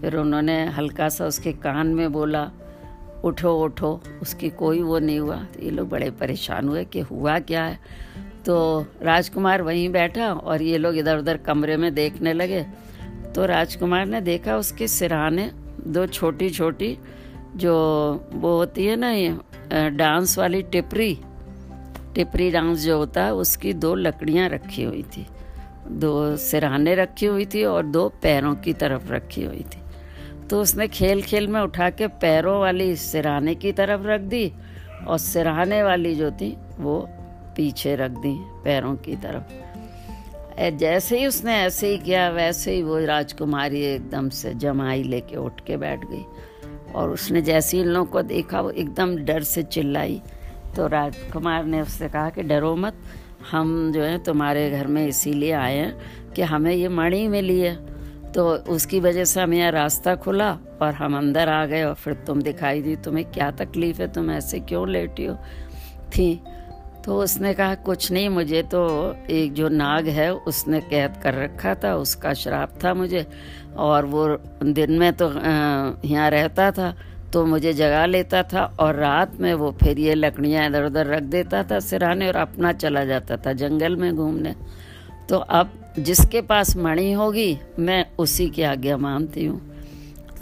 फिर 0.00 0.16
उन्होंने 0.16 0.66
हल्का 0.66 1.08
सा 1.08 1.26
उसके 1.26 1.52
कान 1.52 1.86
में 1.86 2.12
बोला 2.12 2.50
उठो 3.26 3.54
उठो। 3.64 4.00
उसकी 4.22 4.48
कोई 4.50 4.82
वो 4.82 4.98
नहीं 4.98 5.18
हुआ। 5.18 5.36
तो 5.36 5.62
ये 5.62 5.70
लोग 5.70 5.88
बड़े 5.88 6.10
परेशान 6.10 6.68
हुए 6.68 6.84
कि 6.84 7.00
हुआ 7.00 7.38
क्या 7.40 7.64
है। 7.64 7.78
तो 8.46 8.86
राजकुमार 9.02 9.62
वहीं 9.62 9.88
बैठा 9.88 10.32
और 10.32 10.62
ये 10.62 10.78
लोग 10.78 10.96
इधर 10.96 11.18
उधर 11.18 11.36
कमरे 11.36 11.76
में 11.76 11.94
देखने 11.94 12.32
लगे। 12.32 12.62
तो 13.34 13.46
राजकुमार 13.46 14.06
ने 14.06 14.20
देखा 14.20 14.56
उसके 14.56 14.88
सिराने 14.88 15.50
दो 15.86 16.06
छोटी 16.06 16.50
छोटी 16.50 16.96
जो 17.56 17.74
वो 18.32 18.56
होती 18.56 18.86
है 18.86 18.96
ना 18.96 19.10
ये 19.10 19.90
डांस 19.90 20.38
वाली 20.38 20.62
टिपरी 20.62 21.18
टिपरी 22.14 22.50
डांस 22.50 22.78
जो 22.78 22.96
होता 22.98 23.24
है, 23.24 23.34
उसकी 23.34 23.72
दो 23.72 23.94
लकड़ियाँ 23.94 24.48
रखी 24.48 24.82
हुई 24.82 25.02
थी। 25.16 25.26
दो 25.90 26.36
सिराने 26.36 26.94
रखी 26.94 27.26
हुई 27.26 27.44
थी 27.46 27.64
और 27.64 27.82
दो 27.86 28.08
पैरों 28.22 28.54
की 28.54 28.72
तरफ़ 28.72 29.10
रखी 29.12 29.44
हुई 29.44 29.64
थी। 29.74 29.80
तो 30.50 30.62
उसने 30.62 30.88
खेल 30.88 31.22
खेल 31.22 31.48
में 31.48 31.60
उठा 31.60 31.90
के 31.90 32.06
पैरों 32.06 32.60
वाली 32.60 32.96
सिराने 32.96 33.54
की 33.54 33.72
तरफ़ 33.72 34.02
रख 34.02 34.20
दी 34.20 34.52
और 35.06 35.18
सिराने 35.18 35.82
वाली 35.82 36.14
जो 36.14 36.30
थी, 36.30 36.56
वो 36.78 37.08
पीछे 37.56 37.96
रख 37.96 38.10
दी 38.10 38.36
पैरों 38.64 38.96
की 38.96 39.16
तरफ़। 39.16 39.52
जैसे 40.76 41.18
ही 41.18 41.26
उसने 41.26 41.54
ऐसे 41.54 41.88
ही 41.88 41.98
किया, 41.98 42.30
वैसे 42.30 42.72
ही 42.72 42.82
वो 42.82 42.98
राजकुमारी 42.98 43.80
एकदम 43.80 44.28
से 44.28 44.54
जमाई 44.54 45.02
लेके 45.02 45.36
उठ 45.36 45.60
के 45.60 45.76
बैठ 45.76 46.00
गई। 46.04 46.24
और 46.94 47.10
उसने 47.10 47.42
जैसे 47.42 47.76
ही 47.76 47.82
इन 47.82 47.88
लोगों 47.88 48.06
को 48.06 48.22
देखा, 48.22 48.60
वो 48.60 48.70
एकदम 48.70 49.16
डर 49.16 49.42
से 49.42 49.62
चिल्लाई। 49.62 50.22
तो 50.76 50.86
राजकुमार 50.86 51.64
ने 51.64 51.80
उससे 51.80 52.08
कहा 52.08 52.30
कि, 52.30 52.42
डरो 52.42 52.76
मत, 52.76 52.94
हम 53.50 53.92
जो 53.92 54.02
है 54.02 54.24
तुम्हारे 54.24 54.70
घर 54.70 54.86
में 54.86 55.08
इसीलिए 55.08 55.52
आए 55.52 55.76
हैं 55.76 55.98
कि 56.32 56.42
हमें 56.42 56.74
ये 56.74 56.88
मणि 56.88 57.28
मिली 57.28 57.60
है। 57.60 57.95
तो 58.36 58.48
उसकी 58.68 58.98
वजह 59.00 59.24
से 59.24 59.40
हमें 59.40 59.56
यहाँ 59.58 59.70
रास्ता 59.72 60.14
खुला 60.14 60.50
और 60.82 60.94
हम 60.94 61.16
अंदर 61.18 61.48
आ 61.48 61.64
गए 61.66 61.82
और 61.82 61.94
फिर 61.94 62.14
तुम 62.26 62.42
दिखाई 62.42 62.82
दी, 62.82 62.96
तुम्हें 62.96 63.24
क्या 63.32 63.50
तकलीफ़ 63.50 64.02
है, 64.02 64.12
तुम 64.12 64.30
ऐसे 64.30 64.60
क्यों 64.60 64.88
लेटी 64.88 65.24
हो? 65.24 65.36
थी। 66.12 66.42
तो 67.04 67.16
उसने 67.22 67.54
कहा, 67.54 67.74
कुछ 67.74 68.10
नहीं, 68.12 68.28
मुझे 68.28 68.62
तो 68.62 68.82
एक 69.30 69.52
जो 69.52 69.68
नाग 69.68 70.08
है, 70.08 70.32
उसने 70.34 70.80
कैद 70.80 71.16
कर 71.22 71.34
रखा 71.34 71.74
था, 71.74 71.94
उसका 71.94 72.32
श्राप 72.34 72.78
था 72.84 72.94
मुझे 72.94 73.26
और 73.76 74.04
वो 74.04 74.26
दिन 74.62 74.98
में 74.98 75.12
तो 75.12 75.30
यहाँ 76.04 76.30
रहता 76.30 76.70
था 76.70 76.94
तो 77.32 77.44
मुझे 77.46 77.72
जगा 77.72 78.04
लेता 78.06 78.42
था 78.42 78.64
और 78.80 78.94
रात 78.94 79.40
में 79.40 79.52
वो 79.54 79.70
फिर 79.82 79.98
ये 79.98 80.14
लकड़ियाँ 80.14 80.66
इधर 80.66 80.84
उधर 80.84 81.06
रख 81.06 81.22
देता 81.22 81.62
था 81.62 81.78
सिराने 81.80 82.28
और 82.28 82.36
अपना 82.36 82.72
चला 82.72 83.04
जाता 83.04 83.36
था 83.36 83.52
जंगल 83.52 83.96
में 83.96 84.14
घूमने। 84.16 84.54
तो 85.28 85.36
अब 85.38 85.72
जिसके 85.98 86.40
पास 86.42 86.76
मणि 86.76 87.12
होगी, 87.12 87.58
मैं 87.78 88.04
उसी 88.18 88.48
की 88.50 88.62
आज्ञा 88.62 88.96
मानती 88.96 89.44
हूँ। 89.44 89.60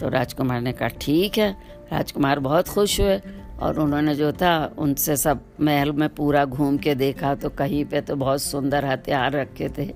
तो 0.00 0.08
राजकुमार 0.08 0.60
ने 0.60 0.72
कहा, 0.72 0.88
ठीक 1.00 1.38
है। 1.38 1.50
राजकुमार 1.92 2.38
बहुत 2.38 2.68
खुश 2.68 3.00
हुए 3.00 3.20
और 3.60 3.78
उन्होंने 3.78 4.14
जो 4.14 4.32
था, 4.32 4.74
उनसे 4.78 5.16
सब 5.16 5.40
महल 5.60 5.92
में 5.92 6.08
पूरा 6.08 6.44
घूम 6.44 6.78
के 6.78 6.94
देखा 6.94 7.34
तो 7.34 7.48
कहीं 7.50 7.84
पे 7.84 8.00
तो 8.00 8.16
बहुत 8.16 8.42
सुंदर 8.42 8.84
हथियार 8.84 9.32
रखे 9.32 9.68
थे। 9.68 9.86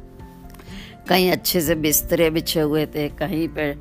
कहीं 1.09 1.31
अच्छे 1.33 1.61
से 1.61 1.75
बिस्तरे 1.75 2.31
बिछे 2.31 2.61
हुए 2.61 2.87
थे, 2.87 3.09
कहीं 3.09 3.49
पे 3.49 3.75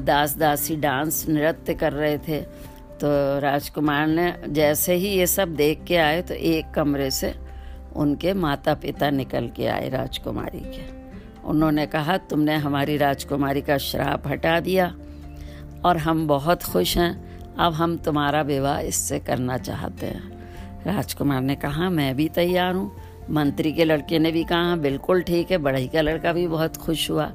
दास 0.00 0.36
दासी 0.36 0.76
डांस 0.76 1.24
नृत्य 1.28 1.74
कर 1.74 1.92
रहे 1.92 2.18
थे। 2.18 2.40
तो 3.00 3.08
राजकुमार 3.40 4.06
ने 4.06 4.34
जैसे 4.48 4.94
ही 4.94 5.08
ये 5.08 5.26
सब 5.26 5.54
देख 5.54 5.84
के 5.84 5.96
आए 5.96 6.22
तो 6.22 6.34
एक 6.34 6.70
कमरे 6.74 7.10
से 7.10 7.34
उनके 7.96 8.32
माता 8.34 8.74
पिता 8.74 9.10
निकल 9.10 9.48
के 9.48 9.66
आए 9.66 9.88
राजकुमारी 9.88 10.60
के। 10.60 10.84
उन्होंने 11.44 11.86
कहा, 11.86 12.16
तुमने 12.16 12.54
हमारी 12.56 12.96
राजकुमारी 12.96 13.60
का 13.60 13.78
श्राप 13.78 14.26
हटा 14.26 14.60
दिया 14.60 14.94
और 15.84 15.96
हम 15.96 16.26
बहुत 16.26 16.62
खुश 16.62 16.96
हैं। 16.98 17.54
अब 17.54 17.72
हम 17.72 17.96
तुम्हारा 17.96 18.42
विवाह 18.42 18.78
इससे 18.78 19.18
करना 19.18 19.58
चाहते 19.58 20.06
हैं। 20.06 20.36
राजकुमार 20.86 21.40
ने 21.40 21.54
कहा, 21.54 21.90
मैं 21.90 22.14
भी 22.16 22.28
तैयार 22.28 22.74
हूँ। 22.74 22.92
मंत्री 23.30 23.72
के 23.72 23.84
लड़के 23.84 24.18
ने 24.18 24.30
भी 24.32 24.44
कहा, 24.44 24.76
बिल्कुल 24.76 25.22
ठीक 25.22 25.50
है, 25.50 25.58
बढ़ई 25.58 25.86
का 25.88 26.00
लड़का 26.00 26.32
भी 26.32 26.46
बहुत 26.46 26.76
खुश 26.76 27.10
हुआ। 27.10 27.32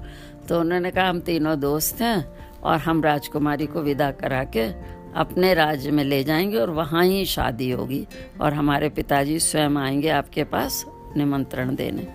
तो 0.49 0.59
उन्होंने 0.59 0.91
कहा, 0.91 1.09
हम 1.09 1.19
तीनों 1.19 1.59
दोस्त 1.59 2.01
हैं 2.01 2.37
और 2.63 2.77
हम 2.77 3.03
राजकुमारी 3.03 3.65
को 3.65 3.81
विदा 3.81 4.11
करा 4.11 4.43
के 4.43 4.67
अपने 5.15 5.53
राज्य 5.53 5.91
में 5.91 6.03
ले 6.03 6.23
जाएँगे 6.23 6.57
और 6.57 6.69
वहाँ 6.69 7.05
ही 7.05 7.25
शादी 7.25 7.71
होगी 7.71 8.07
और 8.41 8.53
हमारे 8.53 8.89
पिताजी 8.89 9.39
स्वयं 9.39 9.77
आएँगे 9.77 10.09
आपके 10.09 10.43
पास 10.43 10.85
निमंत्रण 11.17 11.75
देने। 11.75 12.07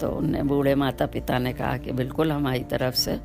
तो 0.00 0.08
उनने 0.08 0.42
बूढ़े 0.42 0.74
माता 0.74 1.06
पिता 1.06 1.38
ने 1.38 1.52
कहा 1.52 1.76
कि 1.76 1.92
बिल्कुल 1.92 2.32
हमारी 2.32 2.60
तरफ़ 2.60 2.94
से 2.94 3.20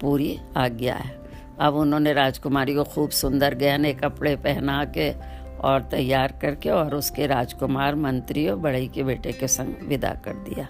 पूरी 0.00 0.38
आज्ञा 0.56 0.94
है। 0.94 1.20
अब 1.60 1.74
उन्होंने 1.74 2.12
राजकुमारी 2.12 2.74
को 2.74 2.84
खूब 2.84 3.10
सुंदर 3.10 3.54
गहने 3.54 3.92
कपड़े 3.94 4.36
पहना 4.36 4.84
के 4.84 5.12
और 5.56 5.82
तैयार 5.82 6.38
करके 6.42 6.70
और 6.70 6.94
उसके 6.94 7.26
राजकुमार, 7.26 7.94
मंत्री 7.94 8.48
और 8.48 8.56
बड़ई 8.56 8.88
के 8.88 9.02
बेटे 9.02 9.32
के 9.32 9.48
संग 9.48 9.74
विदा 9.88 10.14
कर 10.24 10.32
दिया। 10.32 10.68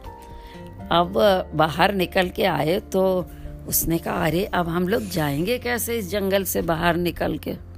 अब 0.93 1.15
बाहर 1.55 1.95
निकल 1.95 2.29
के 2.29 2.45
आए 2.45 2.81
तो 2.81 3.27
उसने 3.69 3.99
कहा, 3.99 4.27
अरे, 4.27 4.45
अब 4.45 4.69
हम 4.69 4.89
लोग 4.89 5.03
जाएँगे 5.03 5.59
कैसे 5.59 5.99
इस 5.99 6.11
जंगल 6.11 6.45
से 6.45 6.63
बाहर 6.63 6.97
निकल 6.97 7.39
के? 7.39 7.76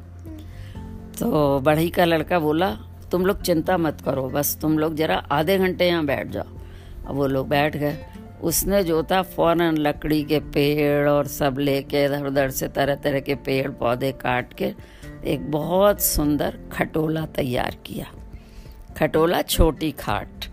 तो 1.20 1.60
बढ़ई 1.60 1.88
का 1.90 2.04
लड़का 2.04 2.38
बोला, 2.38 2.70
तुम 3.10 3.26
लोग 3.26 3.40
चिंता 3.42 3.76
मत 3.78 4.00
करो, 4.00 4.28
बस 4.28 4.56
तुम 4.62 4.78
लोग 4.78 4.94
जरा 4.94 5.16
आधे 5.32 5.58
घंटे 5.58 5.88
यहाँ 5.88 6.04
बैठ 6.06 6.28
जाओ। 6.28 6.56
अब 7.06 7.14
वो 7.14 7.26
लोग 7.26 7.48
बैठ 7.48 7.76
गए। 7.76 7.98
उसने 8.42 8.82
जो 8.84 9.02
था 9.02 9.22
फ़ौरन 9.22 9.76
लकड़ी 9.76 10.22
के 10.22 10.38
पेड़ 10.54 11.08
और 11.08 11.26
सब 11.26 11.56
लेके 11.58 12.04
इधर 12.04 12.26
उधर 12.26 12.50
से 12.50 12.68
तरह 12.68 12.94
तरह 12.94 13.20
के 13.20 13.34
पेड़ 13.34 13.70
पौधे 13.70 14.12
काट 14.12 14.52
के 14.52 14.72
एक 15.26 15.50
बहुत 15.50 16.00
सुंदर 16.00 16.58
खटोला 16.72 17.24
तैयार 17.26 17.76
किया। 17.86 18.06
खटोला 18.96 19.42
छोटी 19.42 19.90
खाट। 19.92 20.46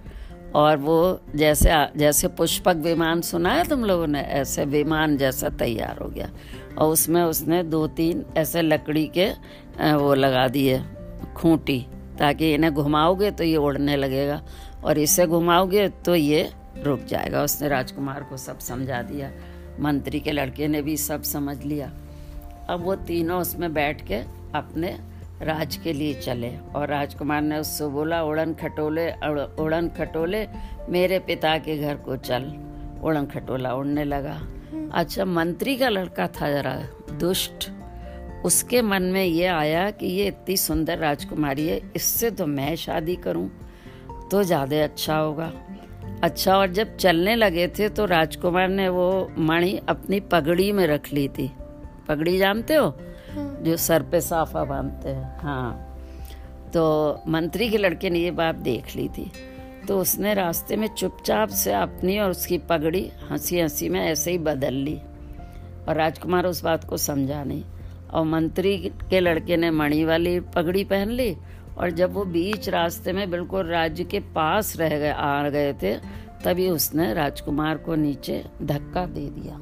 और 0.55 0.77
वो 0.77 1.19
जैसे 1.35 1.69
जैसे 1.97 2.27
पुष्पक 2.27 2.75
विमान 2.75 3.21
सुना 3.21 3.53
है 3.53 3.63
तुम 3.63 3.83
लोगों 3.85 4.07
ने, 4.07 4.21
ऐसे 4.21 4.65
विमान 4.65 5.17
जैसा 5.17 5.49
तैयार 5.49 5.97
हो 5.97 6.09
गया। 6.09 6.29
और 6.77 6.91
उसमें 6.91 7.21
उसने 7.23 7.61
दो 7.63 7.85
तीन 7.87 8.25
ऐसे 8.37 8.61
लकड़ी 8.61 9.05
के 9.17 9.29
वो 9.93 10.13
लगा 10.13 10.47
दिए, 10.47 10.81
खूंटी, 11.35 11.79
ताकि 12.19 12.53
इन्हें 12.53 12.73
घुमाओगे 12.73 13.31
तो 13.31 13.43
ये 13.43 13.57
उड़ने 13.57 13.95
लगेगा। 13.95 14.41
और 14.83 14.97
इसे 14.97 15.25
घुमाओगे 15.27 15.87
तो 16.05 16.15
ये 16.15 16.49
रुक 16.83 17.05
जाएगा। 17.05 17.43
उसने 17.43 17.67
राजकुमार 17.67 18.23
को 18.23 18.37
सब 18.37 18.59
समझा 18.59 19.01
दिया। 19.01 19.31
मंत्री 19.79 20.19
के 20.19 20.31
लड़के 20.31 20.67
ने 20.67 20.81
भी 20.81 20.97
सब 20.97 21.23
समझ 21.23 21.57
लिया। 21.63 21.91
अब 22.69 22.83
वो 22.83 22.95
तीनों 22.95 23.41
उसमें 23.41 23.73
बैठ 23.73 24.05
के 24.07 24.19
अपने 24.55 24.97
राज 25.41 25.75
के 25.75 25.93
लिए 25.93 26.13
चले 26.15 26.51
और 26.75 26.87
राजकुमार 26.87 27.41
ने 27.41 27.57
उससे 27.59 27.87
बोला, 27.87 28.21
उड़न 28.23 28.53
खटोले 28.53 29.09
उड़न 29.63 29.89
खटोले, 29.97 30.45
मेरे 30.89 31.19
पिता 31.19 31.57
के 31.57 31.77
घर 31.77 31.95
को 31.97 32.15
चल। 32.17 32.43
उड़न 33.03 33.25
खटोला 33.25 33.73
उड़ने 33.73 34.03
लगा। 34.03 34.39
अच्छा 34.93 35.25
मंत्री 35.25 35.75
का 35.77 35.89
लड़का 35.89 36.27
था 36.31 36.51
जरा, 36.51 36.75
दुष्ट। 37.13 37.69
उसके 38.45 38.81
मन 38.81 39.03
में 39.03 39.23
ये 39.25 39.45
आया 39.45 39.89
कि 39.91 40.05
ये 40.07 40.27
इतनी 40.27 40.57
सुंदर 40.57 40.97
राजकुमारी 40.97 41.67
है, 41.67 41.79
इससे 41.95 42.31
तो 42.31 42.45
मैं 42.47 42.75
शादी 42.75 43.15
करूँ 43.17 43.49
तो 44.31 44.43
ज़्यादा 44.43 44.83
अच्छा 44.83 45.17
होगा। 45.17 45.51
अच्छा 46.23 46.57
और 46.57 46.71
जब 46.73 46.95
चलने 46.97 47.35
लगे 47.35 47.67
थे 47.69 47.89
तो 47.89 48.05
राजकुमार 48.05 48.67
ने 48.69 48.87
वो 48.89 49.07
मणि 49.39 49.79
अपनी 49.89 50.19
पगड़ी 50.31 50.71
में 50.71 50.85
रख 50.87 51.11
ली 51.13 51.27
थी। 51.29 51.51
पगड़ी 52.07 52.37
जानते 52.37 52.75
हो? 52.75 52.89
जो 53.37 53.77
सर 53.77 54.03
पे 54.03 54.21
साफा 54.21 54.63
बांधते 54.63 55.09
हैं 55.09 55.39
हाँ। 55.39 55.91
तो 56.73 57.21
मंत्री 57.27 57.69
के 57.69 57.77
लड़के 57.77 58.09
ने 58.09 58.19
ये 58.19 58.31
बात 58.31 58.55
देख 58.55 58.95
ली 58.95 59.09
थी। 59.09 59.31
तो 59.87 59.99
उसने 59.99 60.33
रास्ते 60.33 60.75
में 60.75 60.87
चुपचाप 60.87 61.49
से 61.49 61.73
अपनी 61.73 62.19
और 62.19 62.29
उसकी 62.29 62.57
पगड़ी 62.57 63.11
हँसी 63.31 63.59
हँसी 63.59 63.89
में 63.89 63.99
ऐसे 64.01 64.31
ही 64.31 64.37
बदल 64.37 64.73
ली 64.73 64.95
और 65.87 65.95
राजकुमार 65.95 66.45
उस 66.45 66.63
बात 66.63 66.83
को 66.83 66.97
समझा 66.97 67.43
नहीं। 67.43 67.63
और 68.13 68.25
मंत्री 68.25 68.91
के 69.09 69.19
लड़के 69.19 69.57
ने 69.57 69.71
मणि 69.71 70.03
वाली 70.03 70.39
पगड़ी 70.39 70.83
पहन 70.83 71.09
ली 71.09 71.37
और 71.77 71.91
जब 71.91 72.13
वो 72.13 72.25
बीच 72.25 72.69
रास्ते 72.69 73.13
में 73.13 73.31
बिल्कुल 73.31 73.67
राज्य 73.67 74.03
के 74.03 74.19
पास 74.19 74.77
रह 74.77 74.99
गए, 74.99 75.11
आ 75.11 75.49
गए 75.49 75.73
थे, 75.73 75.95
तभी 76.43 76.69
उसने 76.69 77.13
राजकुमार 77.13 77.77
को 77.77 77.95
नीचे 77.95 78.45
धक्का 78.61 79.05
दे 79.05 79.29
दिया। 79.29 79.59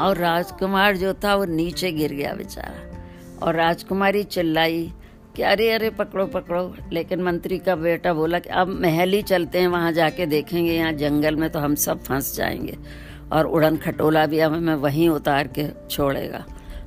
और 0.00 0.16
राजकुमार 0.16 0.96
जो 0.96 1.14
था 1.14 1.34
वो 1.34 1.44
नीचे 1.44 1.92
गिर 1.92 2.12
गया 2.12 2.34
बेचारा। 2.34 2.98
और 3.46 3.54
राजकुमारी 3.54 4.22
चिल्लाई, 4.22 4.92
कि 5.36 5.42
अरे 5.42 5.72
अरे, 5.72 5.90
पकड़ो 5.90 6.26
पकड़ो। 6.26 6.74
लेकिन 6.92 7.22
मंत्री 7.22 7.58
का 7.58 7.76
बेटा 7.76 8.12
बोला 8.12 8.38
कि 8.38 8.48
अब 8.48 8.68
महल 8.68 9.10
ही 9.10 9.22
चलते 9.22 9.58
हैं, 9.58 9.68
वहाँ 9.68 9.92
जाके 9.92 10.26
देखेंगे, 10.26 10.72
यहाँ 10.72 10.92
जंगल 10.92 11.36
में 11.36 11.50
तो 11.50 11.58
हम 11.58 11.74
सब 11.74 12.04
फंस 12.04 12.36
जाएँगे। 12.36 12.78
और 13.32 13.46
उड़न 13.46 13.76
खटोला 13.76 14.26
भी 14.26 14.38
अब 14.38 14.52
हमें 14.52 14.74
वहीं 14.74 15.08
उतार 15.08 15.46
के 15.46 15.64
छोड़ेगा। 15.90 16.44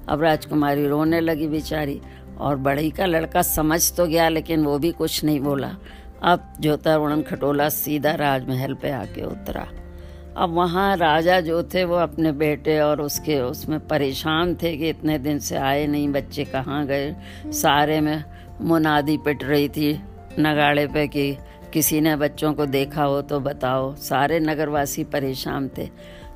अब 0.10 0.22
राजकुमारी 0.22 0.88
रोने 0.88 1.20
लगी 1.20 1.48
बेचारी, 1.48 2.02
और 2.38 2.56
बड़ी 2.56 2.90
का 2.90 3.06
लड़का 3.06 3.42
समझ 3.42 3.94
तो 3.94 4.08
गया, 4.08 4.30
लेकिन 4.30 4.64
वो 4.64 4.80
भी 4.80 4.92
कुछ 4.92 5.24
नहीं 5.24 5.40
बोला। 5.40 5.76
अब 6.24 6.54
जोता 6.60 6.98
उड़न 6.98 7.22
खटोला 7.22 7.70
सीधा 7.70 8.12
राजमहल 8.12 8.74
पे 8.74 8.92
आके 8.92 9.26
उतरा। 9.26 9.68
अब 10.38 10.54
वहाँ 10.54 10.98
राजा 10.98 11.42
जो 11.42 11.64
थे 11.64 11.84
वो 11.84 11.96
अपने 11.96 12.32
बेटे 12.32 12.80
और 12.80 13.02
उसके, 13.02 13.40
उसमें 13.40 13.88
परेशान 13.88 14.56
थे 14.56 14.78
कि 14.78 14.90
इतने 14.90 15.20
दिन 15.20 15.40
से 15.40 15.56
आए 15.58 15.88
नहीं, 15.88 16.10
बच्चे 16.10 16.46
कहाँ 16.46 16.86
गए? 16.86 17.16
सारे 17.46 18.02
में 18.02 18.24
मुनादी 18.62 19.18
पिट 19.18 19.44
रही 19.44 19.70
थी, 19.70 20.00
नगाड़े 20.40 20.88
पे 20.88 21.08
कि 21.08 21.38
किसी 21.74 22.02
ने 22.02 22.16
बच्चों 22.16 22.54
को 22.54 22.66
देखा 22.66 23.04
हो 23.04 23.22
तो 23.22 23.40
बताओ। 23.40 23.96
सारे 23.96 24.40
नगरवासी 24.40 25.04
परेशान 25.04 25.70
थे। 25.78 25.90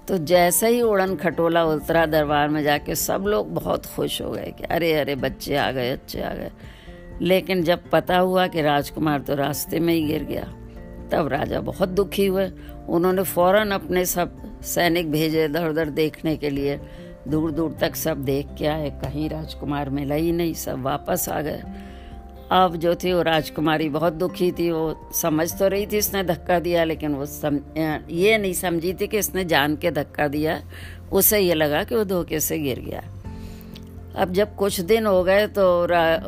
तो 0.08 0.18
जैसे 0.18 0.68
ही 0.68 0.82
उड़न 0.82 1.16
खटोला 1.16 1.64
उतरा 1.66 2.06
दरबार 2.06 2.50
में 2.50 2.64
जाके 2.64 2.96
सब 2.96 3.24
लोग 3.28 3.54
बहुत 3.54 3.86
खुश 3.86 4.22
हो 4.22 4.32
गए 4.32 4.54
कि 4.58 4.64
अरे 4.64 4.94
अरे, 4.94 5.16
बच्चे 5.16 5.56
आ 5.56 5.72
गए 5.72 5.94
बच्चे 5.94 6.22
आ 6.22 6.34
गए। 6.34 6.52
लेकिन 7.22 7.64
जब 7.64 7.90
पता 7.90 8.18
हुआ 8.18 8.48
कि 8.48 8.62
राजकुमार 8.62 9.20
तो 9.20 9.36
रास्ते 9.36 9.80
में 9.80 9.94
ही 9.94 10.06
गिर 10.06 10.24
गया 10.24 10.54
तब 11.12 11.28
राजा 11.28 11.60
बहुत 11.62 11.90
दुखी 11.90 12.26
हुए। 12.26 12.50
उन्होंने 12.90 13.24
फ़ौरन 13.24 13.72
अपने 13.72 14.06
सब 14.06 14.38
सैनिक 14.66 15.12
भेजे 15.12 15.46
इधर 15.46 15.70
उधर 15.70 15.90
देखने 15.92 16.36
के 16.38 16.50
लिए। 16.50 16.80
दूर 17.28 17.52
दूर 17.52 17.78
तक 17.82 17.96
सब 17.96 18.24
देख 18.26 18.48
के 18.58 18.66
आए 18.68 18.90
कहीं 19.02 19.30
राजकुमार 19.30 19.90
मिला 19.90 20.16
ही 20.16 20.32
नहीं 20.32 20.54
सब 20.54 20.82
वापस 20.84 21.28
आ 21.30 21.42
गए। 21.42 21.62
अब 22.52 22.76
जो 22.76 22.94
थी 22.96 23.14
वो 23.14 23.22
राजकुमारी 23.22 23.90
बहुत 23.90 24.14
दुखी 24.14 24.52
थी 24.52 24.70
वो 24.72 25.12
समझ 25.14 25.52
तो 25.60 25.68
रही 25.68 25.86
थी 25.88 25.98
इसने 25.98 26.24
धक्का 26.24 26.60
दिया 26.60 26.84
लेकिन 26.84 27.16
वो 27.16 27.26
सम, 27.26 27.60
ये 28.10 28.38
नहीं 28.38 28.54
समझी 28.54 28.94
थी 28.94 29.08
कि 29.08 29.18
इसने 29.18 29.46
जान 29.46 29.76
के 29.76 29.92
धक्का 29.92 30.28
दिया। 30.28 30.62
उसे 31.12 31.40
ये 31.40 31.54
लगा 31.54 31.84
कि 31.84 31.96
वो 31.96 32.04
धोखे 32.04 32.40
से 32.40 32.60
गिर 32.60 32.80
गया। 32.80 33.04
अब 34.16 34.32
जब 34.34 34.56
कुछ 34.56 34.80
दिन 34.82 35.06
हो 35.06 35.24
गए 35.24 35.46
तो 35.48 35.66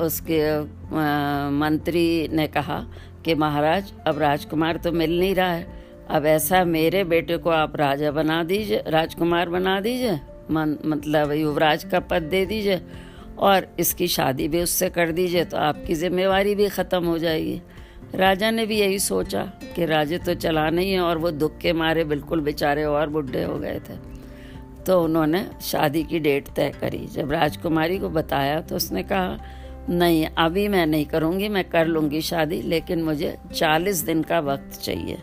उसके 0.03 0.41
आ, 0.49 1.49
मंत्री 1.51 2.27
ने 2.27 2.47
कहा 2.47 2.79
कि 3.25 3.35
महाराज 3.35 3.91
अब 4.07 4.19
राजकुमार 4.19 4.77
तो 4.77 4.91
मिल 4.91 5.19
नहीं 5.19 5.35
रहा 5.35 5.51
है। 5.51 5.81
अब 6.09 6.25
ऐसा 6.25 6.63
मेरे 6.65 7.03
बेटे 7.03 7.37
को 7.37 7.49
आप 7.49 7.75
राजा 7.75 8.11
बना 8.11 8.43
दीजिए 8.43 8.83
राजकुमार 8.87 9.49
बना 9.49 9.79
दीजिए 9.81 10.19
मतलब 10.51 11.31
युवराज 11.31 11.83
का 11.83 11.99
पद 11.99 12.21
दे 12.21 12.45
दीजिए 12.45 12.81
और 13.39 13.67
इसकी 13.79 14.07
शादी 14.07 14.47
भी 14.47 14.61
उससे 14.61 14.89
कर 14.89 15.11
दीजिए 15.11 15.45
तो 15.45 15.57
आपकी 15.57 15.95
जिम्मेवारी 15.95 16.55
भी 16.55 16.69
ख़त्म 16.69 17.05
हो 17.05 17.17
जाएगी। 17.17 17.61
राजा 18.15 18.51
ने 18.51 18.65
भी 18.65 18.79
यही 18.79 18.99
सोचा 18.99 19.43
कि 19.75 19.85
राजे 19.85 20.17
तो 20.17 20.33
चला 20.35 20.69
नहीं 20.69 20.91
है 20.91 20.99
और 20.99 21.17
वो 21.17 21.31
दुख 21.31 21.57
के 21.57 21.73
मारे 21.73 22.03
बिल्कुल 22.03 22.41
बेचारे 22.41 22.83
और 22.83 23.09
बुढ़े 23.09 23.43
हो 23.43 23.57
गए 23.59 23.79
थे। 23.79 24.12
तो 24.87 25.03
उन्होंने 25.03 25.45
शादी 25.61 26.03
की 26.03 26.19
डेट 26.19 26.47
तय 26.47 26.71
करी। 26.81 27.05
जब 27.07 27.31
राजकुमारी 27.31 27.97
को 27.97 28.09
बताया 28.09 28.61
तो 28.61 28.75
उसने 28.75 29.03
कहा, 29.03 29.37
नहीं, 29.89 30.25
अभी 30.37 30.67
मैं 30.67 30.85
नहीं 30.85 31.05
करूँगी, 31.05 31.49
मैं 31.49 31.63
कर 31.69 31.85
लूँगी 31.85 32.21
शादी, 32.21 32.61
लेकिन 32.61 33.03
मुझे 33.03 33.37
चालीस 33.55 33.97
दिन 33.97 34.21
का 34.23 34.39
वक्त 34.39 34.79
चाहिए। 34.81 35.17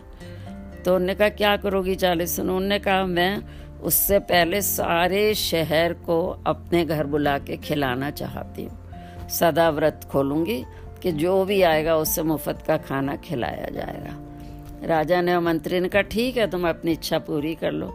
तो 0.85 0.95
उन्होंने 0.95 1.15
कहा, 1.15 1.29
क्या 1.29 1.55
करोगी 1.57 1.95
चालीस 1.95 2.35
दिन? 2.35 2.49
उन्होंने 2.49 2.79
कहा, 2.79 3.05
मैं 3.05 3.41
उससे 3.83 4.19
पहले 4.19 4.61
सारे 4.61 5.33
शहर 5.33 5.93
को 5.93 6.43
अपने 6.47 6.85
घर 6.85 7.05
बुला 7.05 7.37
के 7.37 7.57
खिलाना 7.57 8.09
चाहती 8.11 8.63
हूँ। 8.63 9.29
सदा 9.29 9.69
व्रत 9.69 10.07
खोलूँगी 10.11 10.63
कि 11.03 11.11
जो 11.11 11.45
भी 11.45 11.61
आएगा, 11.61 11.95
उससे 11.95 12.23
मुफ़्त 12.23 12.63
का 12.67 12.77
खाना 12.77 13.15
खिलाया 13.15 13.69
जाएगा। 13.71 14.87
राजा 14.87 15.21
ने 15.21 15.39
मंत्री 15.39 15.79
ने 15.79 15.89
कहा, 15.89 16.01
ठीक 16.01 16.37
है, 16.37 16.49
तुम 16.51 16.69
अपनी 16.69 16.91
इच्छा 16.91 17.19
पूरी 17.19 17.55
कर 17.55 17.71
लो। 17.71 17.87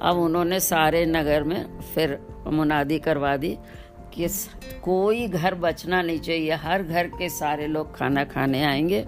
अब 0.00 0.16
उन्होंने 0.16 0.60
सारे 0.60 1.06
नगर 1.06 1.42
में 1.42 1.80
फिर 1.80 2.18
मुनादी 2.46 2.98
करवा 2.98 3.36
दी 3.36 3.58
कि 4.14 4.28
कोई 4.82 5.28
घर 5.28 5.54
बचना 5.54 6.02
नहीं 6.02 6.18
चाहिए। 6.18 6.52
हर 6.52 6.82
घर 6.82 7.06
के 7.06 7.28
सारे 7.28 7.66
लोग 7.66 7.96
खाना 7.96 8.24
खाने 8.24 8.64
आएँगे 8.64 9.06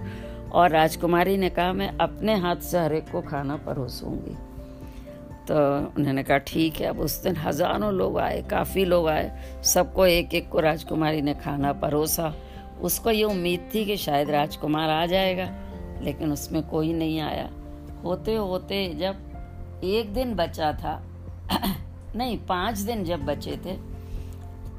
और 0.52 0.70
राजकुमारी 0.70 1.36
ने 1.36 1.50
कहा, 1.50 1.72
मैं 1.72 1.98
अपने 1.98 2.34
हाथ 2.34 2.56
से 2.56 2.78
हर 2.78 2.92
एक 2.92 3.10
को 3.10 3.22
खाना 3.22 3.56
परोसूँगी। 3.56 4.36
तो 5.48 5.54
उन्होंने 5.96 6.22
कहा, 6.22 6.38
ठीक 6.38 6.76
है, 6.76 6.86
अब 6.86 7.00
उस 7.00 7.22
दिन 7.22 7.36
हज़ारों 7.36 7.92
लोग 7.92 8.18
आए, 8.18 8.42
काफ़ी 8.42 8.84
लोग 8.84 9.08
आए, 9.08 9.40
सबको 9.64 10.06
एक 10.06 10.34
एक 10.34 10.48
को 10.48 10.60
राजकुमारी 10.60 11.22
ने 11.22 11.34
खाना 11.34 11.72
परोसा। 11.72 12.34
उसको 12.82 13.10
ये 13.10 13.24
उम्मीद 13.24 13.70
थी 13.74 13.84
कि 13.84 13.96
शायद 13.96 14.30
राजकुमार 14.30 14.90
आ 14.90 15.06
जाएगा, 15.06 15.50
लेकिन 16.02 16.32
उसमें 16.32 16.62
कोई 16.62 16.92
नहीं 16.92 17.20
आया। 17.20 17.50
होते 18.04 18.34
होते 18.34 18.88
जब 18.88 19.33
एक 19.84 20.14
दिन 20.14 20.34
बचा 20.34 20.72
था। 20.72 21.02
नहीं, 22.16 22.38
पाँच 22.38 22.78
दिन 22.78 23.04
जब 23.04 23.24
बचे 23.24 23.50
थे, 23.50 23.76